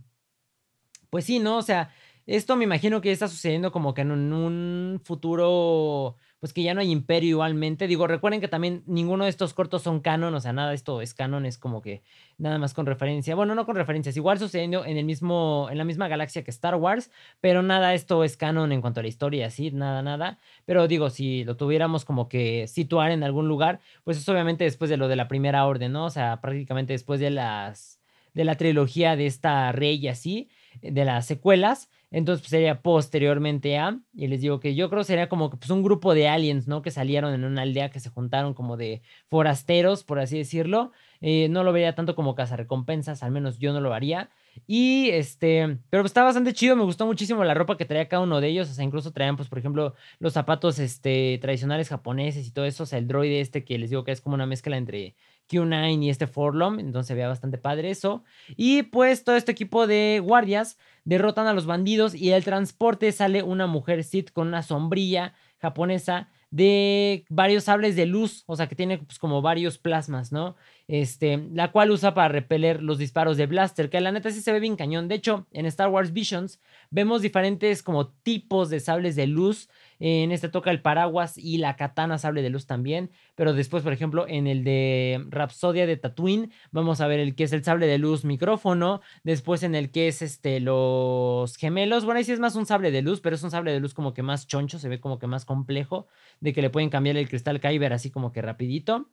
pues 1.12 1.26
sí, 1.26 1.40
¿no? 1.40 1.58
O 1.58 1.62
sea, 1.62 1.92
esto 2.28 2.56
me 2.56 2.64
imagino 2.64 3.02
que 3.02 3.12
está 3.12 3.28
sucediendo 3.28 3.72
como 3.72 3.94
que 3.94 4.02
en 4.02 4.12
un, 4.12 5.02
futuro, 5.04 6.16
pues 6.40 6.54
que 6.54 6.64
ya 6.64 6.74
no 6.74 6.80
hay 6.80 6.92
imperio 6.92 7.32
igualmente. 7.32 7.88
Digo, 7.88 8.08
recuerden 8.08 8.40
que 8.40 8.48
también 8.48 8.84
ninguno 8.86 9.26
de 9.26 9.30
estos 9.30 9.54
cortos 9.54 9.82
son 9.82 10.00
canon, 10.00 10.34
o 10.34 10.40
sea, 10.40 10.54
nada 10.54 10.70
de 10.70 10.76
esto 10.76 11.02
es 11.02 11.14
canon, 11.14 11.46
es 11.46 11.58
como 11.58 11.82
que 11.82 12.04
nada 12.38 12.58
más 12.60 12.74
con 12.74 12.86
referencia. 12.86 13.36
Bueno, 13.36 13.56
no 13.56 13.66
con 13.66 13.76
referencias, 13.76 14.16
igual 14.16 14.40
sucediendo 14.40 14.86
en 14.86 14.98
el 14.98 15.06
mismo, 15.06 15.68
en 15.72 15.78
la 15.78 15.84
misma 15.84 16.08
galaxia 16.08 16.44
que 16.44 16.52
Star 16.52 16.76
Wars, 16.76 17.12
pero 17.42 17.64
nada 17.64 17.94
esto 17.94 18.24
es 18.24 18.38
canon 18.38 18.72
en 18.72 18.82
cuanto 18.82 19.02
a 19.02 19.04
la 19.04 19.10
historia, 19.10 19.48
así, 19.48 19.72
nada, 19.72 20.02
nada. 20.02 20.40
Pero 20.66 20.88
digo, 20.88 21.10
si 21.10 21.44
lo 21.44 21.58
tuviéramos 21.58 22.06
como 22.06 22.30
que 22.30 22.68
situar 22.68 23.12
en 23.12 23.24
algún 23.24 23.48
lugar, 23.48 23.82
pues 24.06 24.18
es 24.18 24.30
obviamente 24.30 24.64
después 24.64 24.90
de 24.90 24.98
lo 24.98 25.08
de 25.10 25.18
la 25.18 25.28
primera 25.28 25.66
orden, 25.66 25.92
¿no? 25.92 26.06
O 26.06 26.10
sea, 26.10 26.40
prácticamente 26.40 26.94
después 26.94 27.20
de 27.20 27.32
las 27.32 28.00
de 28.34 28.46
la 28.46 28.56
trilogía 28.56 29.18
de 29.18 29.26
esta 29.26 29.74
rey 29.74 29.98
y 29.98 30.08
así 30.08 30.50
de 30.82 31.06
las 31.06 31.26
secuelas. 31.26 31.90
Entonces 32.12 32.42
pues, 32.42 32.50
sería 32.50 32.82
posteriormente 32.82 33.78
a, 33.78 33.98
y 34.14 34.28
les 34.28 34.42
digo 34.42 34.60
que 34.60 34.76
yo 34.76 34.90
creo 34.90 35.04
sería 35.06 35.30
como 35.30 35.50
que 35.50 35.58
pues, 35.58 35.70
un 35.70 35.82
grupo 35.82 36.14
de 36.14 36.28
aliens, 36.28 36.68
¿no? 36.68 36.82
Que 36.82 36.92
salieron 36.92 37.34
en 37.34 37.46
una 37.46 37.62
aldea, 37.62 37.90
que 37.90 38.02
se 38.02 38.10
juntaron 38.10 38.54
como 38.54 38.76
de 38.76 39.02
forasteros, 39.30 40.04
por 40.04 40.20
así 40.20 40.38
decirlo. 40.38 40.92
Eh, 41.22 41.48
no 41.50 41.64
lo 41.64 41.72
vería 41.72 41.96
tanto 41.96 42.16
como 42.16 42.36
cazarrecompensas, 42.36 43.24
al 43.24 43.32
menos 43.32 43.60
yo 43.60 43.72
no 43.72 43.80
lo 43.80 43.94
haría. 43.94 44.30
Y 44.68 45.10
este, 45.12 45.78
pero 45.90 46.04
pues, 46.04 46.10
está 46.10 46.24
bastante 46.24 46.54
chido, 46.54 46.76
me 46.76 46.84
gustó 46.84 47.06
muchísimo 47.06 47.44
la 47.46 47.54
ropa 47.54 47.78
que 47.78 47.86
traía 47.86 48.10
cada 48.10 48.24
uno 48.24 48.42
de 48.42 48.50
ellos, 48.50 48.70
o 48.70 48.74
sea, 48.74 48.84
incluso 48.84 49.12
traían, 49.14 49.38
pues, 49.38 49.48
por 49.48 49.60
ejemplo, 49.60 49.96
los 50.20 50.34
zapatos 50.34 50.80
este, 50.80 51.38
tradicionales 51.42 51.88
japoneses 51.88 52.46
y 52.48 52.52
todo 52.52 52.66
eso, 52.66 52.84
o 52.84 52.86
sea, 52.86 53.00
el 53.00 53.08
droide 53.08 53.40
este 53.40 53.64
que 53.64 53.78
les 53.78 53.90
digo 53.90 54.04
que 54.04 54.12
es 54.12 54.20
como 54.20 54.36
una 54.36 54.46
mezcla 54.46 54.76
entre 54.76 55.16
Q9 55.50 56.04
y 56.04 56.10
este 56.10 56.28
Forlom, 56.28 56.80
entonces 56.80 57.16
veía 57.16 57.28
bastante 57.28 57.58
padre 57.58 57.92
eso. 57.92 58.24
Y 58.56 58.84
pues 58.84 59.24
todo 59.24 59.36
este 59.36 59.52
equipo 59.52 59.88
de 59.88 60.22
guardias 60.24 60.78
derrotan 61.04 61.48
a 61.48 61.54
los 61.54 61.66
bandidos 61.66 62.16
y 62.16 62.30
del 62.30 62.44
transporte 62.44 63.12
sale 63.12 63.44
una 63.44 63.68
mujer 63.68 64.04
Sith 64.04 64.32
con 64.32 64.48
una 64.48 64.64
sombrilla 64.64 65.34
japonesa 65.60 66.30
de 66.52 67.26
varios 67.30 67.64
sables 67.64 67.96
de 67.96 68.06
luz, 68.06 68.44
o 68.46 68.56
sea 68.58 68.68
que 68.68 68.76
tiene 68.76 68.98
pues 68.98 69.20
como 69.20 69.42
varios 69.42 69.78
plasmas, 69.78 70.34
¿no? 70.34 70.56
Este, 70.92 71.48
la 71.54 71.72
cual 71.72 71.90
usa 71.90 72.14
para 72.14 72.28
repeler 72.28 72.84
los 72.84 72.98
disparos 72.98 73.38
de 73.38 73.46
blaster, 73.46 73.90
que 73.90 74.02
la 74.02 74.12
neta 74.12 74.30
sí 74.30 74.42
se 74.42 74.52
ve 74.52 74.60
bien 74.60 74.76
cañón. 74.76 75.08
De 75.08 75.16
hecho, 75.16 75.48
en 75.54 75.66
Star 75.66 75.88
Wars 75.88 76.12
Visions 76.12 76.60
vemos 76.90 77.22
diferentes 77.22 77.82
como 77.82 78.10
tipos 78.10 78.70
de 78.70 78.82
sables 78.82 79.16
de 79.16 79.26
luz 79.26 79.70
en 80.00 80.34
este 80.34 80.50
toca 80.50 80.70
el 80.70 80.82
paraguas 80.82 81.38
y 81.38 81.60
la 81.60 81.78
katana 81.78 82.18
sable 82.18 82.42
de 82.42 82.50
luz 82.50 82.66
también. 82.66 83.10
Pero 83.36 83.54
después, 83.54 83.84
por 83.84 83.94
ejemplo, 83.94 84.26
en 84.28 84.48
el 84.48 84.66
de 84.66 85.24
Rapsodia 85.30 85.86
de 85.86 85.96
Tatooine, 85.96 86.52
vamos 86.72 87.00
a 87.00 87.08
ver 87.08 87.22
el 87.22 87.36
que 87.36 87.46
es 87.46 87.54
el 87.54 87.64
sable 87.64 87.88
de 87.88 87.98
luz 87.98 88.26
micrófono. 88.26 89.00
Después 89.24 89.64
en 89.64 89.76
el 89.76 89.92
que 89.92 90.10
es 90.10 90.22
este 90.22 90.60
los 90.60 91.56
gemelos. 91.56 92.04
Bueno, 92.04 92.18
ahí 92.18 92.26
sí 92.26 92.34
es 92.34 92.40
más 92.42 92.58
un 92.58 92.66
sable 92.66 92.92
de 92.92 93.02
luz, 93.02 93.22
pero 93.22 93.38
es 93.38 93.44
un 93.44 93.52
sable 93.52 93.72
de 93.72 93.80
luz 93.80 93.94
como 93.94 94.14
que 94.14 94.24
más 94.24 94.46
choncho, 94.46 94.78
se 94.78 94.90
ve 94.90 95.00
como 95.00 95.20
que 95.20 95.28
más 95.28 95.46
complejo. 95.46 96.08
De 96.42 96.52
que 96.52 96.62
le 96.62 96.70
pueden 96.70 96.90
cambiar 96.90 97.16
el 97.16 97.30
cristal 97.30 97.62
Kyber 97.62 97.94
así 97.94 98.12
como 98.12 98.34
que 98.34 98.42
rapidito. 98.42 99.08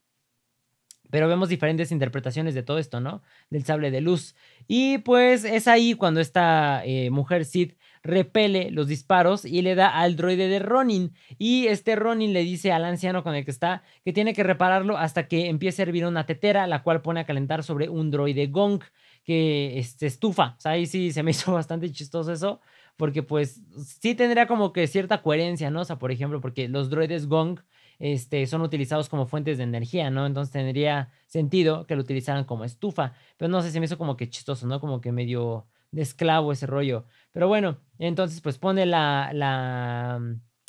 Pero 1.11 1.29
vemos 1.29 1.49
diferentes 1.49 1.93
interpretaciones 1.93 2.55
de 2.55 2.63
todo 2.63 2.79
esto, 2.79 3.01
¿no? 3.01 3.23
Del 3.51 3.65
sable 3.65 3.91
de 3.91 4.01
luz. 4.01 4.35
Y 4.67 4.99
pues 4.99 5.45
es 5.45 5.69
ahí 5.69 5.95
cuando 5.95 6.21
esta 6.21 6.83
eh, 6.85 7.11
mujer 7.11 7.45
Sid 7.45 7.73
repele 8.03 8.71
los 8.71 8.87
disparos 8.87 9.45
y 9.45 9.63
le 9.63 9.75
da 9.75 9.89
al 9.89 10.17
droide 10.17 10.49
de 10.49 10.59
Ronin. 10.59 11.15
Y 11.39 11.67
este 11.67 11.97
Ronin 11.97 12.33
le 12.33 12.43
dice 12.43 12.73
al 12.73 12.85
anciano 12.85 13.23
con 13.23 13.35
el 13.35 13.45
que 13.45 13.51
está 13.51 13.83
que 14.05 14.13
tiene 14.13 14.35
que 14.35 14.43
repararlo 14.43 14.97
hasta 14.97 15.29
que 15.29 15.49
empiece 15.49 15.83
a 15.83 15.87
hervir 15.87 16.07
una 16.07 16.27
tetera, 16.27 16.67
la 16.67 16.83
cual 16.83 17.03
pone 17.03 17.21
a 17.21 17.27
calentar 17.27 17.63
sobre 17.63 17.89
un 17.89 18.11
droide 18.11 18.47
Gong 18.47 18.83
que 19.25 19.73
se 19.75 19.79
este, 19.79 20.07
estufa. 20.07 20.55
O 20.57 20.61
sea, 20.61 20.73
ahí 20.73 20.87
sí 20.87 21.13
se 21.13 21.23
me 21.23 21.31
hizo 21.33 21.53
bastante 21.53 21.91
chistoso 21.93 22.33
eso. 22.33 22.61
Porque 22.97 23.23
pues 23.23 23.61
sí 24.01 24.15
tendría 24.15 24.49
como 24.49 24.73
que 24.73 24.87
cierta 24.89 25.23
coherencia, 25.23 25.71
¿no? 25.71 25.83
O 25.83 25.85
sea, 25.85 25.99
por 25.99 26.11
ejemplo, 26.11 26.41
porque 26.41 26.67
los 26.67 26.91
droides 26.91 27.29
Gong 27.29 27.61
este, 27.99 28.47
son 28.47 28.63
utilizados 28.63 29.09
como 29.09 29.27
fuentes 29.27 29.59
de 29.59 29.65
energía, 29.65 30.11
¿no? 30.11 30.27
Entonces 30.27 30.53
tendría 30.53 31.11
sentido 31.27 31.87
que 31.87 31.97
lo 31.97 32.03
utilizaran 32.03 32.45
como 32.45 32.65
estufa. 32.65 33.15
Pero 33.37 33.49
no 33.51 33.63
sé, 33.63 33.71
se 33.71 33.81
me 33.81 33.87
hizo 33.87 33.99
como 33.99 34.17
que 34.17 34.31
chistoso, 34.31 34.67
¿no? 34.67 34.81
Como 34.81 35.01
que 35.01 35.13
medio 35.13 35.67
de 35.91 36.03
esclavo 36.03 36.53
ese 36.53 36.67
rollo. 36.67 37.07
Pero 37.33 37.49
bueno, 37.49 37.79
entonces 37.99 38.41
pues 38.41 38.59
pone 38.59 38.87
la, 38.87 39.31
la, 39.33 40.21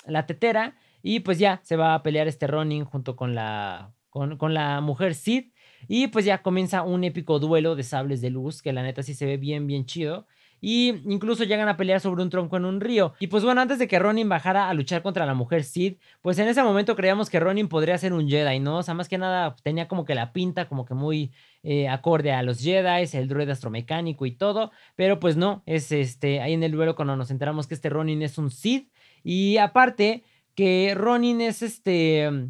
la 0.06 0.26
tetera 0.26 0.78
y 1.02 1.22
pues 1.22 1.40
ya 1.40 1.62
se 1.64 1.76
va 1.76 1.94
a 1.94 2.04
pelear 2.04 2.28
este 2.28 2.48
Ronin 2.48 2.86
junto 2.86 3.16
con 3.16 3.36
la, 3.36 3.94
con, 4.10 4.38
con 4.38 4.54
la 4.54 4.82
mujer 4.82 5.16
Sid. 5.16 5.52
Y 5.88 6.08
pues 6.08 6.26
ya 6.26 6.42
comienza 6.42 6.84
un 6.84 7.04
épico 7.04 7.40
duelo 7.40 7.76
de 7.76 7.84
sables 7.84 8.22
de 8.22 8.30
luz, 8.30 8.62
que 8.62 8.74
la 8.74 8.84
neta 8.84 9.02
sí 9.02 9.14
se 9.14 9.26
ve 9.26 9.38
bien, 9.38 9.66
bien 9.66 9.86
chido 9.86 10.28
y 10.62 11.02
incluso 11.12 11.44
llegan 11.44 11.70
a 11.70 11.78
pelear 11.78 12.00
sobre 12.00 12.24
un 12.24 12.30
tronco 12.30 12.58
en 12.58 12.66
un 12.66 12.82
río. 12.82 13.14
Y 13.20 13.28
pues 13.28 13.44
bueno, 13.44 13.62
antes 13.62 13.80
de 13.80 13.88
que 13.88 14.00
Ronin 14.00 14.30
bajara 14.30 14.70
a 14.70 14.74
luchar 14.74 15.02
contra 15.02 15.26
la 15.26 15.34
mujer 15.34 15.64
Sid, 15.64 15.98
pues 16.22 16.40
en 16.40 16.48
ese 16.48 16.64
momento 16.64 16.96
creíamos 16.96 17.30
que 17.30 17.40
Ronin 17.40 17.68
podría 17.68 17.98
ser 17.98 18.14
un 18.14 18.28
Jedi, 18.28 18.60
¿no? 18.60 18.78
O 18.78 18.84
sea, 18.84 18.94
más 18.94 19.10
que 19.10 19.18
nada 19.18 19.56
tenía 19.64 19.88
como 19.88 20.06
que 20.06 20.16
la 20.16 20.34
pinta 20.34 20.68
como 20.68 20.86
que 20.86 20.94
muy 20.94 21.32
eh, 21.64 21.88
acorde 21.88 22.32
a 22.32 22.44
los 22.44 22.60
Jedi, 22.60 23.08
el 23.14 23.28
droide 23.28 23.52
astromecánico 23.52 24.26
y 24.26 24.32
todo, 24.32 24.72
pero 24.96 25.20
pues 25.20 25.38
no, 25.38 25.64
es 25.66 25.92
este, 25.92 26.42
ahí 26.42 26.54
en 26.54 26.64
el 26.64 26.72
duelo 26.72 26.96
cuando 26.96 27.16
nos 27.16 27.32
enteramos 27.32 27.68
que 27.68 27.76
este 27.76 27.90
Ronin 27.90 28.22
es 28.22 28.38
un 28.38 28.52
Sid 28.52 28.88
y 29.24 29.58
aparte 29.58 30.24
que 30.56 30.94
Ronin 30.96 31.42
es 31.42 31.62
este 31.62 32.50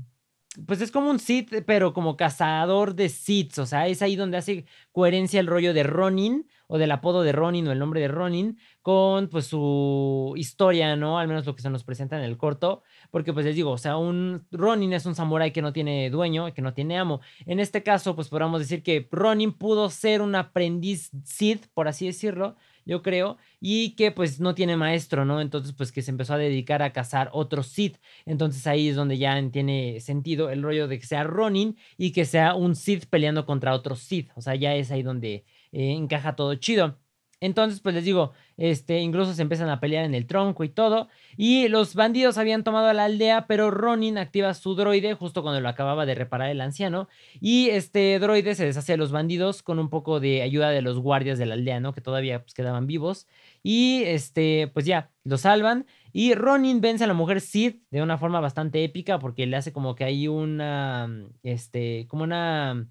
pues 0.66 0.82
es 0.82 0.92
como 0.92 1.10
un 1.10 1.20
Sith, 1.20 1.64
pero 1.66 1.94
como 1.94 2.18
cazador 2.18 2.96
de 2.96 3.10
Siths. 3.10 3.60
O 3.60 3.66
sea, 3.66 3.88
es 3.88 4.02
ahí 4.02 4.16
donde 4.16 4.38
hace 4.38 4.66
coherencia 4.92 5.40
el 5.40 5.48
rollo 5.48 5.74
de 5.74 5.84
Ronin, 5.84 6.48
o 6.72 6.78
del 6.78 6.92
apodo 6.92 7.24
de 7.24 7.32
Ronin, 7.32 7.68
o 7.68 7.72
el 7.72 7.80
nombre 7.80 8.00
de 8.00 8.08
Ronin, 8.08 8.60
con 8.84 9.28
pues 9.28 9.48
su 9.48 10.34
historia, 10.38 10.96
¿no? 10.96 11.18
Al 11.18 11.28
menos 11.28 11.46
lo 11.48 11.56
que 11.56 11.64
se 11.64 11.70
nos 11.72 11.84
presenta 11.84 12.16
en 12.16 12.24
el 12.24 12.38
corto. 12.38 12.84
Porque 13.10 13.34
pues 13.34 13.44
les 13.44 13.56
digo, 13.56 13.72
o 13.72 13.78
sea, 13.80 13.98
un 13.98 14.46
Ronin 14.52 14.94
es 14.94 15.08
un 15.08 15.16
samurái 15.16 15.52
que 15.52 15.64
no 15.64 15.74
tiene 15.74 16.12
dueño, 16.12 16.54
que 16.54 16.62
no 16.62 16.76
tiene 16.76 17.00
amo. 17.00 17.22
En 17.48 17.60
este 17.60 17.82
caso, 17.82 18.16
pues 18.16 18.30
podríamos 18.30 18.60
decir 18.60 18.84
que 18.84 19.08
Ronin 19.12 19.52
pudo 19.52 19.90
ser 19.90 20.22
un 20.22 20.36
aprendiz 20.36 21.10
Sith, 21.24 21.66
por 21.74 21.88
así 21.88 22.06
decirlo, 22.06 22.56
yo 22.86 23.02
creo, 23.02 23.38
y 23.60 23.96
que 23.96 24.12
pues 24.12 24.40
no 24.40 24.54
tiene 24.56 24.78
maestro, 24.78 25.26
¿no? 25.26 25.42
Entonces 25.42 25.74
pues 25.74 25.92
que 25.92 26.02
se 26.04 26.12
empezó 26.12 26.36
a 26.36 26.38
dedicar 26.38 26.82
a 26.84 26.94
cazar 26.94 27.30
otros 27.34 27.68
Sith. 27.68 27.98
Entonces 28.26 28.66
ahí 28.68 28.90
es 28.90 28.96
donde 28.96 29.18
ya 29.18 29.42
tiene 29.52 30.00
sentido 30.02 30.50
el 30.52 30.62
rollo 30.64 30.88
de 30.88 31.00
que 31.00 31.06
sea 31.06 31.24
Ronin 31.24 31.78
y 31.98 32.12
que 32.12 32.26
sea 32.26 32.54
un 32.54 32.76
Sith 32.76 33.06
peleando 33.08 33.46
contra 33.46 33.74
otro 33.74 33.96
Sith. 33.96 34.32
O 34.36 34.42
sea, 34.42 34.56
ya 34.56 34.76
es 34.76 34.92
ahí 34.92 35.04
donde 35.04 35.46
eh, 35.72 35.94
encaja 35.94 36.36
todo 36.36 36.56
chido. 36.56 36.98
Entonces, 37.42 37.80
pues 37.80 37.96
les 37.96 38.04
digo, 38.04 38.34
este, 38.58 39.00
incluso 39.00 39.34
se 39.34 39.42
empiezan 39.42 39.70
a 39.70 39.80
pelear 39.80 40.04
en 40.04 40.14
el 40.14 40.28
tronco 40.28 40.66
y 40.66 40.70
todo. 40.70 41.08
Y 41.38 41.70
los 41.70 41.96
bandidos 41.96 42.38
habían 42.38 42.66
tomado 42.66 42.92
la 42.92 43.06
aldea, 43.06 43.48
pero 43.48 43.72
Ronin 43.72 44.18
activa 44.18 44.54
su 44.54 44.76
droide 44.76 45.14
justo 45.14 45.42
cuando 45.42 45.62
lo 45.62 45.70
acababa 45.70 46.06
de 46.06 46.16
reparar 46.16 46.50
el 46.50 46.60
anciano. 46.60 47.08
Y 47.40 47.70
este 47.70 48.20
droide 48.20 48.56
se 48.56 48.66
deshace 48.66 48.94
de 48.94 48.98
los 48.98 49.14
bandidos 49.14 49.64
con 49.64 49.80
un 49.80 49.90
poco 49.90 50.20
de 50.20 50.42
ayuda 50.42 50.70
de 50.70 50.82
los 50.82 51.00
guardias 51.00 51.40
de 51.40 51.46
la 51.46 51.54
aldea, 51.54 51.80
¿no? 51.80 51.94
Que 51.94 52.02
todavía 52.02 52.42
pues, 52.42 52.54
quedaban 52.54 52.88
vivos. 52.88 53.26
Y 53.64 54.04
este, 54.04 54.70
pues 54.74 54.86
ya, 54.86 55.10
lo 55.24 55.38
salvan. 55.38 55.86
Y 56.12 56.34
Ronin 56.34 56.82
vence 56.82 57.06
a 57.06 57.08
la 57.08 57.14
mujer 57.14 57.40
Sid 57.40 57.76
de 57.90 58.02
una 58.02 58.18
forma 58.18 58.42
bastante 58.42 58.84
épica 58.84 59.20
porque 59.20 59.46
le 59.46 59.56
hace 59.56 59.72
como 59.72 59.96
que 59.96 60.04
hay 60.04 60.28
una, 60.28 61.10
este, 61.44 62.06
como 62.10 62.24
una 62.24 62.90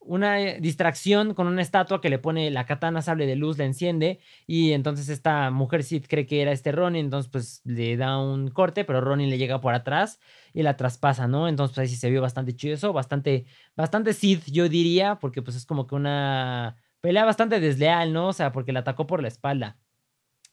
una 0.00 0.40
eh, 0.40 0.58
distracción 0.60 1.34
con 1.34 1.46
una 1.46 1.62
estatua 1.62 2.00
que 2.00 2.10
le 2.10 2.18
pone 2.18 2.50
la 2.50 2.66
katana 2.66 3.02
sable 3.02 3.26
de 3.26 3.36
luz, 3.36 3.58
la 3.58 3.64
enciende 3.64 4.20
y 4.46 4.72
entonces 4.72 5.08
esta 5.08 5.50
mujer 5.50 5.84
Sid 5.84 6.06
cree 6.08 6.26
que 6.26 6.42
era 6.42 6.52
este 6.52 6.72
Ronin, 6.72 7.04
entonces 7.04 7.30
pues 7.30 7.60
le 7.64 7.96
da 7.96 8.18
un 8.18 8.48
corte, 8.50 8.84
pero 8.84 9.00
Ronin 9.00 9.30
le 9.30 9.38
llega 9.38 9.60
por 9.60 9.74
atrás 9.74 10.18
y 10.52 10.62
la 10.62 10.76
traspasa, 10.76 11.28
¿no? 11.28 11.48
Entonces 11.48 11.74
pues 11.74 11.82
ahí 11.84 11.94
sí 11.94 12.00
se 12.00 12.10
vio 12.10 12.22
bastante 12.22 12.56
chido 12.56 12.74
eso, 12.74 12.92
bastante, 12.92 13.46
bastante 13.76 14.12
Sid 14.14 14.40
yo 14.46 14.68
diría, 14.68 15.18
porque 15.20 15.42
pues 15.42 15.56
es 15.56 15.66
como 15.66 15.86
que 15.86 15.94
una 15.94 16.76
pelea 17.00 17.24
bastante 17.24 17.60
desleal, 17.60 18.12
¿no? 18.12 18.28
O 18.28 18.32
sea, 18.32 18.52
porque 18.52 18.72
la 18.72 18.80
atacó 18.80 19.06
por 19.06 19.22
la 19.22 19.28
espalda. 19.28 19.78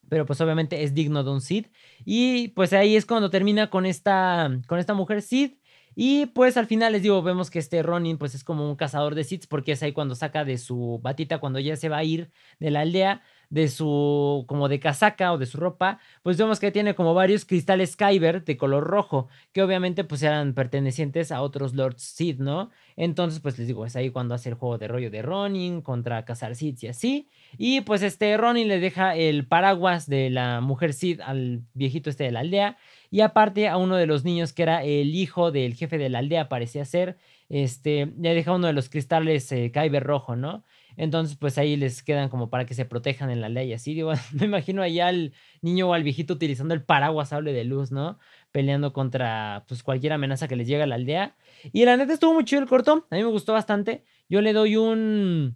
Pero 0.09 0.25
pues 0.25 0.39
obviamente 0.41 0.83
es 0.83 0.93
digno 0.93 1.23
de 1.23 1.31
un 1.31 1.41
Sid. 1.41 1.67
Y 2.05 2.49
pues 2.49 2.73
ahí 2.73 2.95
es 2.95 3.05
cuando 3.05 3.29
termina 3.29 3.69
con 3.69 3.85
esta, 3.85 4.49
con 4.67 4.79
esta 4.79 4.93
mujer 4.93 5.21
Sid. 5.21 5.53
Y 5.99 6.27
pues 6.27 6.57
al 6.57 6.67
final 6.67 6.93
les 6.93 7.01
digo, 7.01 7.23
vemos 7.23 7.49
que 7.49 7.57
este 7.57 7.81
Ronin 7.81 8.19
pues 8.19 8.35
es 8.35 8.43
como 8.43 8.69
un 8.69 8.75
cazador 8.75 9.15
de 9.15 9.23
Sith 9.23 9.47
porque 9.49 9.71
es 9.71 9.81
ahí 9.81 9.93
cuando 9.93 10.13
saca 10.13 10.45
de 10.45 10.59
su 10.59 10.99
batita, 11.01 11.39
cuando 11.39 11.57
ya 11.57 11.75
se 11.75 11.89
va 11.89 11.97
a 11.97 12.03
ir 12.03 12.29
de 12.59 12.69
la 12.69 12.81
aldea, 12.81 13.23
de 13.49 13.67
su 13.67 14.45
como 14.47 14.69
de 14.69 14.79
casaca 14.79 15.33
o 15.33 15.39
de 15.39 15.47
su 15.47 15.57
ropa, 15.57 15.99
pues 16.21 16.37
vemos 16.37 16.59
que 16.59 16.71
tiene 16.71 16.93
como 16.93 17.15
varios 17.15 17.45
cristales 17.45 17.95
Kyber 17.95 18.45
de 18.45 18.57
color 18.57 18.83
rojo, 18.83 19.27
que 19.53 19.63
obviamente 19.63 20.03
pues 20.03 20.21
eran 20.21 20.53
pertenecientes 20.53 21.31
a 21.31 21.41
otros 21.41 21.73
Lords 21.73 22.03
Sith, 22.03 22.37
¿no? 22.37 22.69
Entonces 22.95 23.39
pues 23.39 23.57
les 23.57 23.65
digo, 23.65 23.83
es 23.83 23.95
ahí 23.95 24.11
cuando 24.11 24.35
hace 24.35 24.49
el 24.49 24.55
juego 24.55 24.77
de 24.77 24.87
rollo 24.87 25.09
de 25.09 25.23
Ronin 25.23 25.81
contra 25.81 26.25
cazar 26.25 26.55
Sith 26.55 26.83
y 26.83 26.87
así. 26.89 27.27
Y 27.57 27.81
pues 27.81 28.03
este 28.03 28.37
Ronin 28.37 28.67
le 28.67 28.79
deja 28.79 29.15
el 29.15 29.47
paraguas 29.47 30.07
de 30.07 30.29
la 30.29 30.61
mujer 30.61 30.93
Sith 30.93 31.21
al 31.21 31.63
viejito 31.73 32.11
este 32.11 32.25
de 32.25 32.31
la 32.33 32.41
aldea 32.41 32.77
y 33.09 33.21
aparte 33.21 33.67
a 33.67 33.77
uno 33.77 33.95
de 33.95 34.05
los 34.05 34.23
niños 34.23 34.53
que 34.53 34.63
era 34.63 34.83
el 34.83 35.15
hijo 35.15 35.51
del 35.51 35.75
jefe 35.75 35.97
de 35.97 36.09
la 36.09 36.19
aldea 36.19 36.49
parecía 36.49 36.85
ser, 36.85 37.17
este, 37.49 38.13
le 38.19 38.33
deja 38.33 38.53
uno 38.53 38.67
de 38.67 38.73
los 38.73 38.89
cristales 38.89 39.51
eh, 39.51 39.71
rojo, 39.99 40.35
¿no? 40.35 40.63
Entonces, 40.97 41.37
pues 41.37 41.57
ahí 41.59 41.75
les 41.75 42.01
quedan 42.01 42.27
como 42.27 42.49
para 42.49 42.65
que 42.65 42.73
se 42.73 42.83
protejan 42.83 43.29
en 43.29 43.39
la 43.39 43.49
ley. 43.49 43.71
Así, 43.71 44.01
me 44.33 44.45
imagino 44.45 44.81
allá 44.81 45.07
al 45.07 45.33
niño 45.61 45.89
o 45.89 45.93
al 45.93 46.03
viejito 46.03 46.33
utilizando 46.33 46.73
el 46.73 46.83
paraguas 46.83 47.29
sable 47.29 47.53
de 47.53 47.63
luz, 47.63 47.91
¿no? 47.91 48.17
Peleando 48.51 48.93
contra, 48.93 49.63
pues, 49.67 49.83
cualquier 49.83 50.13
amenaza 50.13 50.47
que 50.47 50.55
les 50.55 50.67
llegue 50.67 50.83
a 50.83 50.87
la 50.87 50.95
aldea. 50.95 51.35
Y 51.71 51.85
la 51.85 51.95
neta 51.97 52.13
estuvo 52.13 52.33
muy 52.33 52.45
chido 52.45 52.61
el 52.63 52.67
corto. 52.67 53.05
A 53.11 53.15
mí 53.15 53.23
me 53.23 53.29
gustó 53.29 53.53
bastante. 53.53 54.03
Yo 54.27 54.41
le 54.41 54.53
doy 54.53 54.75
un 54.75 55.55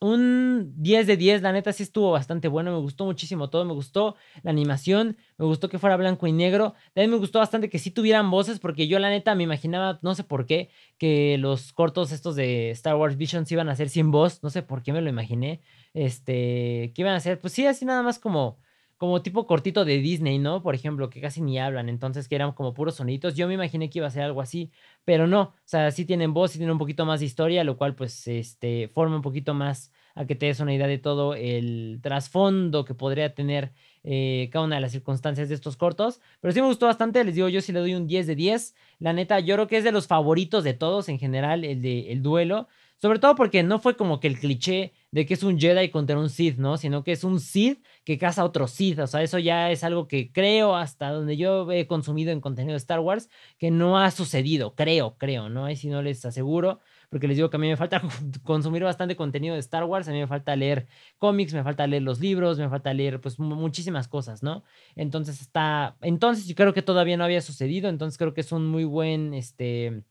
un 0.00 0.74
10 0.76 1.06
de 1.06 1.16
10, 1.16 1.42
la 1.42 1.52
neta 1.52 1.72
sí 1.72 1.82
estuvo 1.82 2.12
bastante 2.12 2.48
bueno, 2.48 2.70
me 2.72 2.78
gustó 2.78 3.04
muchísimo 3.04 3.50
todo, 3.50 3.64
me 3.64 3.72
gustó 3.72 4.16
la 4.42 4.50
animación, 4.50 5.16
me 5.38 5.46
gustó 5.46 5.68
que 5.68 5.78
fuera 5.78 5.96
blanco 5.96 6.26
y 6.26 6.32
negro, 6.32 6.74
también 6.94 7.10
me 7.10 7.16
gustó 7.16 7.40
bastante 7.40 7.68
que 7.68 7.78
sí 7.78 7.90
tuvieran 7.90 8.30
voces, 8.30 8.60
porque 8.60 8.86
yo 8.86 8.98
la 8.98 9.10
neta 9.10 9.34
me 9.34 9.42
imaginaba, 9.42 9.98
no 10.02 10.14
sé 10.14 10.24
por 10.24 10.46
qué, 10.46 10.70
que 10.98 11.36
los 11.38 11.72
cortos 11.72 12.12
estos 12.12 12.36
de 12.36 12.70
Star 12.70 12.96
Wars 12.96 13.16
Visions 13.16 13.50
iban 13.50 13.68
a 13.68 13.76
ser 13.76 13.88
sin 13.88 14.10
voz, 14.10 14.42
no 14.42 14.50
sé 14.50 14.62
por 14.62 14.82
qué 14.82 14.92
me 14.92 15.00
lo 15.00 15.08
imaginé, 15.08 15.60
este, 15.94 16.92
que 16.94 17.02
iban 17.02 17.14
a 17.14 17.20
ser, 17.20 17.40
pues 17.40 17.52
sí, 17.52 17.66
así 17.66 17.84
nada 17.84 18.02
más 18.02 18.18
como 18.18 18.58
como 18.98 19.22
tipo 19.22 19.46
cortito 19.46 19.84
de 19.84 19.98
Disney, 19.98 20.38
¿no? 20.38 20.62
Por 20.62 20.74
ejemplo, 20.74 21.08
que 21.08 21.20
casi 21.20 21.40
ni 21.40 21.58
hablan, 21.58 21.88
entonces 21.88 22.28
que 22.28 22.34
eran 22.34 22.52
como 22.52 22.74
puros 22.74 22.96
sonidos. 22.96 23.34
Yo 23.36 23.46
me 23.48 23.54
imaginé 23.54 23.88
que 23.88 24.00
iba 24.00 24.08
a 24.08 24.10
ser 24.10 24.24
algo 24.24 24.40
así, 24.42 24.72
pero 25.04 25.26
no, 25.26 25.40
o 25.42 25.54
sea, 25.64 25.90
sí 25.92 26.04
tienen 26.04 26.34
voz, 26.34 26.50
sí 26.50 26.58
tienen 26.58 26.72
un 26.72 26.78
poquito 26.78 27.06
más 27.06 27.20
de 27.20 27.26
historia, 27.26 27.64
lo 27.64 27.78
cual 27.78 27.94
pues 27.94 28.26
este 28.26 28.88
forma 28.88 29.16
un 29.16 29.22
poquito 29.22 29.54
más 29.54 29.92
a 30.16 30.26
que 30.26 30.34
te 30.34 30.46
des 30.46 30.58
una 30.58 30.74
idea 30.74 30.88
de 30.88 30.98
todo 30.98 31.34
el 31.34 32.00
trasfondo 32.02 32.84
que 32.84 32.92
podría 32.94 33.34
tener 33.34 33.72
eh, 34.02 34.48
cada 34.52 34.64
una 34.64 34.74
de 34.74 34.80
las 34.80 34.90
circunstancias 34.90 35.48
de 35.48 35.54
estos 35.54 35.76
cortos. 35.76 36.20
Pero 36.40 36.52
sí 36.52 36.60
me 36.60 36.66
gustó 36.66 36.86
bastante, 36.86 37.22
les 37.22 37.36
digo, 37.36 37.48
yo 37.48 37.60
sí 37.60 37.70
le 37.72 37.78
doy 37.78 37.94
un 37.94 38.08
10 38.08 38.26
de 38.26 38.34
10. 38.34 38.74
La 38.98 39.12
neta, 39.12 39.38
yo 39.38 39.54
creo 39.54 39.68
que 39.68 39.76
es 39.76 39.84
de 39.84 39.92
los 39.92 40.08
favoritos 40.08 40.64
de 40.64 40.74
todos 40.74 41.08
en 41.08 41.20
general, 41.20 41.64
el 41.64 41.80
de 41.82 42.10
el 42.10 42.20
duelo. 42.22 42.66
Sobre 43.00 43.20
todo 43.20 43.36
porque 43.36 43.62
no 43.62 43.78
fue 43.78 43.96
como 43.96 44.18
que 44.18 44.26
el 44.26 44.40
cliché 44.40 44.92
de 45.12 45.24
que 45.24 45.34
es 45.34 45.44
un 45.44 45.58
Jedi 45.58 45.88
contra 45.90 46.18
un 46.18 46.28
Sith, 46.28 46.58
¿no? 46.58 46.76
Sino 46.76 47.04
que 47.04 47.12
es 47.12 47.22
un 47.22 47.38
Sith 47.38 47.80
que 48.04 48.18
caza 48.18 48.42
a 48.42 48.44
otro 48.44 48.66
Sith. 48.66 48.98
O 48.98 49.06
sea, 49.06 49.22
eso 49.22 49.38
ya 49.38 49.70
es 49.70 49.84
algo 49.84 50.08
que 50.08 50.32
creo 50.32 50.74
hasta 50.74 51.10
donde 51.10 51.36
yo 51.36 51.70
he 51.70 51.86
consumido 51.86 52.32
en 52.32 52.40
contenido 52.40 52.72
de 52.72 52.78
Star 52.78 52.98
Wars 52.98 53.30
que 53.56 53.70
no 53.70 53.98
ha 53.98 54.10
sucedido. 54.10 54.74
Creo, 54.74 55.16
creo, 55.16 55.48
¿no? 55.48 55.64
Ahí 55.64 55.76
sí 55.76 55.88
no 55.88 56.02
les 56.02 56.24
aseguro. 56.24 56.80
Porque 57.08 57.28
les 57.28 57.36
digo 57.36 57.48
que 57.50 57.56
a 57.56 57.60
mí 57.60 57.68
me 57.68 57.76
falta 57.76 58.02
consumir 58.42 58.82
bastante 58.82 59.14
contenido 59.14 59.54
de 59.54 59.60
Star 59.60 59.84
Wars. 59.84 60.08
A 60.08 60.12
mí 60.12 60.18
me 60.18 60.26
falta 60.26 60.56
leer 60.56 60.88
cómics, 61.18 61.54
me 61.54 61.62
falta 61.62 61.86
leer 61.86 62.02
los 62.02 62.18
libros, 62.18 62.58
me 62.58 62.68
falta 62.68 62.92
leer 62.92 63.20
pues 63.20 63.38
muchísimas 63.38 64.08
cosas, 64.08 64.42
¿no? 64.42 64.64
Entonces 64.96 65.40
está... 65.40 65.96
Entonces 66.02 66.48
yo 66.48 66.56
creo 66.56 66.74
que 66.74 66.82
todavía 66.82 67.16
no 67.16 67.24
había 67.24 67.42
sucedido. 67.42 67.88
Entonces 67.88 68.18
creo 68.18 68.34
que 68.34 68.40
es 68.40 68.50
un 68.50 68.66
muy 68.66 68.84
buen, 68.84 69.34
este 69.34 70.02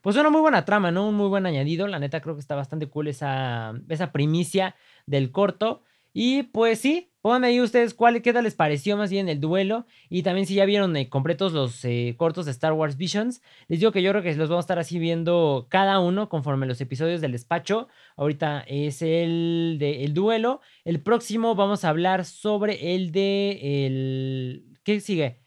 pues 0.00 0.16
una 0.16 0.30
muy 0.30 0.40
buena 0.40 0.64
trama, 0.64 0.90
¿no? 0.90 1.08
Un 1.08 1.14
muy 1.14 1.28
buen 1.28 1.46
añadido. 1.46 1.86
La 1.86 1.98
neta 1.98 2.20
creo 2.20 2.34
que 2.34 2.40
está 2.40 2.54
bastante 2.54 2.88
cool 2.88 3.08
esa, 3.08 3.72
esa 3.88 4.12
primicia 4.12 4.74
del 5.06 5.30
corto. 5.30 5.82
Y 6.12 6.44
pues 6.44 6.80
sí, 6.80 7.12
pónganme 7.20 7.48
ahí 7.48 7.60
ustedes 7.60 7.94
cuál, 7.94 8.20
qué 8.22 8.32
tal 8.32 8.44
les 8.44 8.54
pareció 8.54 8.96
más 8.96 9.10
bien 9.10 9.28
el 9.28 9.40
duelo. 9.40 9.86
Y 10.08 10.22
también 10.22 10.46
si 10.46 10.54
ya 10.54 10.64
vieron 10.64 10.96
eh, 10.96 11.08
completos 11.08 11.52
los 11.52 11.84
eh, 11.84 12.14
cortos 12.16 12.46
de 12.46 12.52
Star 12.52 12.72
Wars 12.72 12.96
Visions. 12.96 13.42
Les 13.68 13.78
digo 13.80 13.92
que 13.92 14.02
yo 14.02 14.10
creo 14.10 14.22
que 14.22 14.34
los 14.34 14.48
vamos 14.48 14.64
a 14.64 14.66
estar 14.66 14.78
así 14.78 14.98
viendo 14.98 15.66
cada 15.70 16.00
uno 16.00 16.28
conforme 16.28 16.66
los 16.66 16.80
episodios 16.80 17.20
del 17.20 17.32
despacho. 17.32 17.88
Ahorita 18.16 18.64
es 18.66 19.02
el 19.02 19.76
de 19.78 20.04
el 20.04 20.14
duelo. 20.14 20.60
El 20.84 21.00
próximo 21.02 21.54
vamos 21.54 21.84
a 21.84 21.90
hablar 21.90 22.24
sobre 22.24 22.94
el 22.94 23.12
de 23.12 23.86
el... 23.86 24.78
¿Qué 24.82 25.00
sigue? 25.00 25.40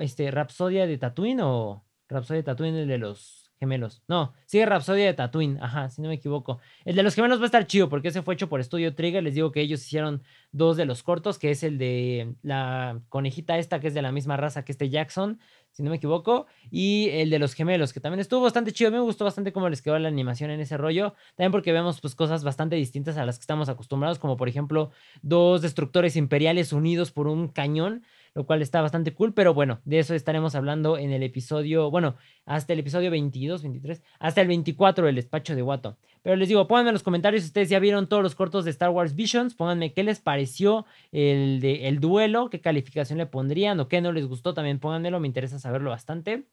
este, 0.00 0.30
¿Rapsodia 0.30 0.86
de 0.86 0.98
Tatooine 0.98 1.40
o 1.42 1.86
Rapsodia 2.08 2.38
de 2.38 2.44
Tatooine 2.44 2.76
el 2.76 2.88
de 2.88 2.98
los 2.98 3.43
gemelos. 3.58 4.02
No, 4.08 4.34
sigue 4.46 4.66
Rapsodia 4.66 5.06
de 5.06 5.14
Tatooine, 5.14 5.58
ajá, 5.60 5.88
si 5.88 6.02
no 6.02 6.08
me 6.08 6.14
equivoco. 6.14 6.60
El 6.84 6.96
de 6.96 7.02
los 7.02 7.14
gemelos 7.14 7.38
va 7.38 7.44
a 7.44 7.46
estar 7.46 7.66
chido 7.66 7.88
porque 7.88 8.08
ese 8.08 8.22
fue 8.22 8.34
hecho 8.34 8.48
por 8.48 8.62
Studio 8.62 8.94
Trigger. 8.94 9.22
Les 9.22 9.34
digo 9.34 9.52
que 9.52 9.60
ellos 9.60 9.80
hicieron 9.84 10.22
dos 10.52 10.76
de 10.76 10.84
los 10.84 11.02
cortos, 11.02 11.38
que 11.38 11.50
es 11.50 11.62
el 11.62 11.78
de 11.78 12.34
la 12.42 13.00
conejita 13.08 13.58
esta, 13.58 13.80
que 13.80 13.88
es 13.88 13.94
de 13.94 14.02
la 14.02 14.12
misma 14.12 14.36
raza 14.36 14.64
que 14.64 14.72
este 14.72 14.90
Jackson, 14.90 15.38
si 15.72 15.82
no 15.82 15.90
me 15.90 15.96
equivoco, 15.96 16.46
y 16.70 17.08
el 17.10 17.30
de 17.30 17.38
los 17.38 17.54
gemelos, 17.54 17.92
que 17.92 18.00
también 18.00 18.20
estuvo 18.20 18.42
bastante 18.42 18.72
chido. 18.72 18.90
Me 18.90 19.00
gustó 19.00 19.24
bastante 19.24 19.52
cómo 19.52 19.68
les 19.68 19.82
quedó 19.82 19.98
la 19.98 20.08
animación 20.08 20.50
en 20.50 20.60
ese 20.60 20.76
rollo. 20.76 21.14
También 21.36 21.52
porque 21.52 21.72
vemos 21.72 22.00
pues 22.00 22.14
cosas 22.14 22.44
bastante 22.44 22.76
distintas 22.76 23.16
a 23.16 23.24
las 23.24 23.38
que 23.38 23.42
estamos 23.42 23.68
acostumbrados, 23.68 24.18
como 24.18 24.36
por 24.36 24.48
ejemplo 24.48 24.90
dos 25.22 25.62
destructores 25.62 26.16
imperiales 26.16 26.72
unidos 26.72 27.12
por 27.12 27.26
un 27.26 27.48
cañón 27.48 28.04
lo 28.34 28.46
cual 28.46 28.62
está 28.62 28.82
bastante 28.82 29.14
cool, 29.14 29.32
pero 29.32 29.54
bueno, 29.54 29.80
de 29.84 30.00
eso 30.00 30.14
estaremos 30.14 30.54
hablando 30.54 30.98
en 30.98 31.12
el 31.12 31.22
episodio, 31.22 31.90
bueno, 31.90 32.16
hasta 32.44 32.72
el 32.72 32.80
episodio 32.80 33.10
22, 33.10 33.62
23, 33.62 34.02
hasta 34.18 34.40
el 34.40 34.48
24 34.48 35.06
del 35.06 35.14
despacho 35.14 35.54
de 35.54 35.62
Watto. 35.62 35.96
Pero 36.22 36.36
les 36.36 36.48
digo, 36.48 36.66
pónganme 36.66 36.90
en 36.90 36.94
los 36.94 37.02
comentarios 37.02 37.42
si 37.42 37.48
ustedes 37.48 37.68
ya 37.68 37.78
vieron 37.78 38.08
todos 38.08 38.22
los 38.22 38.34
cortos 38.34 38.64
de 38.64 38.70
Star 38.70 38.90
Wars 38.90 39.14
Visions, 39.14 39.54
pónganme 39.54 39.92
qué 39.92 40.02
les 40.02 40.20
pareció 40.20 40.86
el, 41.12 41.60
de, 41.60 41.86
el 41.88 42.00
duelo, 42.00 42.50
qué 42.50 42.60
calificación 42.60 43.18
le 43.18 43.26
pondrían 43.26 43.78
o 43.78 43.88
qué 43.88 44.00
no 44.00 44.10
les 44.10 44.26
gustó, 44.26 44.52
también 44.54 44.80
pónganmelo, 44.80 45.20
me 45.20 45.28
interesa 45.28 45.58
saberlo 45.58 45.90
bastante. 45.90 46.44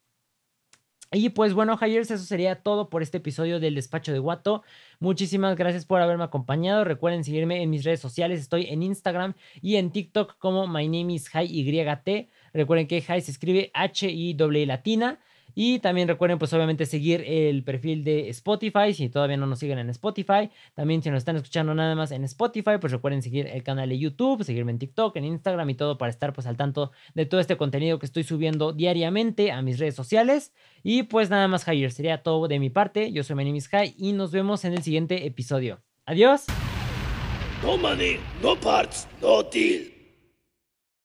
Y 1.14 1.30
pues 1.30 1.54
bueno, 1.54 1.78
Hires, 1.82 2.10
eso 2.10 2.24
sería 2.24 2.56
todo 2.64 2.90
por 2.90 3.02
este 3.02 3.18
episodio 3.18 3.60
del 3.60 3.76
despacho 3.76 4.14
de 4.14 4.20
Guato. 4.20 4.64
Muchísimas 5.02 5.58
gracias 5.58 5.86
por 5.86 6.00
haberme 6.00 6.24
acompañado. 6.24 6.86
Recuerden 6.86 7.26
seguirme 7.26 7.62
en 7.62 7.70
mis 7.70 7.84
redes 7.84 8.00
sociales. 8.00 8.40
Estoy 8.40 8.68
en 8.68 8.82
Instagram 8.82 9.34
y 9.62 9.76
en 9.76 9.92
TikTok 9.92 10.38
como 10.38 10.68
My 10.68 10.88
Name 10.88 11.14
is 11.14 11.30
YT. 11.34 12.30
Recuerden 12.54 12.88
que 12.88 13.00
Hi 13.00 13.20
se 13.20 13.32
escribe 13.32 13.72
H-I-W 13.74 14.66
latina. 14.66 15.20
Y 15.56 15.80
también 15.80 16.08
recuerden, 16.08 16.40
pues 16.40 16.54
obviamente, 16.54 16.86
seguir 16.86 17.24
el 17.28 17.64
perfil 17.64 18.04
de 18.04 18.30
Spotify, 18.30 18.94
si 18.94 19.10
todavía 19.10 19.38
no 19.38 19.48
nos 19.48 19.60
siguen 19.60 19.80
en 19.80 19.90
Spotify. 19.90 20.50
También 20.74 21.02
si 21.02 21.10
nos 21.10 21.20
están 21.20 21.36
escuchando 21.36 21.74
nada 21.74 21.96
más 21.96 22.12
en 22.12 22.24
Spotify, 22.24 22.78
pues 22.80 22.92
recuerden 22.92 23.22
seguir 23.22 23.48
el 23.48 23.64
canal 23.64 23.90
de 23.90 24.00
YouTube, 24.00 24.44
seguirme 24.44 24.72
en 24.72 24.80
TikTok, 24.80 25.16
en 25.18 25.26
Instagram 25.26 25.70
y 25.70 25.76
todo 25.76 25.98
para 25.98 26.10
estar 26.10 26.34
pues 26.34 26.48
al 26.48 26.58
tanto 26.58 26.92
de 27.14 27.26
todo 27.26 27.40
este 27.40 27.58
contenido 27.58 28.00
que 28.00 28.06
estoy 28.06 28.24
subiendo 28.24 28.74
diariamente 28.74 29.52
a 29.52 29.62
mis 29.62 29.80
redes 29.80 29.96
sociales. 29.96 30.54
Y 30.84 31.04
pues 31.04 31.30
nada 31.30 31.48
más, 31.48 31.64
Jair, 31.64 31.92
sería 31.92 32.24
todo 32.24 32.48
de 32.48 32.60
mi 32.60 32.70
parte. 32.70 33.12
Yo 33.12 33.24
soy 33.24 33.36
Manimis 33.36 33.68
Jai 33.68 33.94
y 33.98 34.14
nos 34.14 34.32
vemos 34.32 34.66
en 34.66 34.74
el 34.74 34.84
siguiente 34.84 35.26
episodio. 35.26 35.82
Adiós. 36.06 36.46
No 37.64 37.78
money, 37.78 38.20
no 38.42 38.56
parts, 38.56 39.08
no 39.22 39.44
deal. 39.44 39.91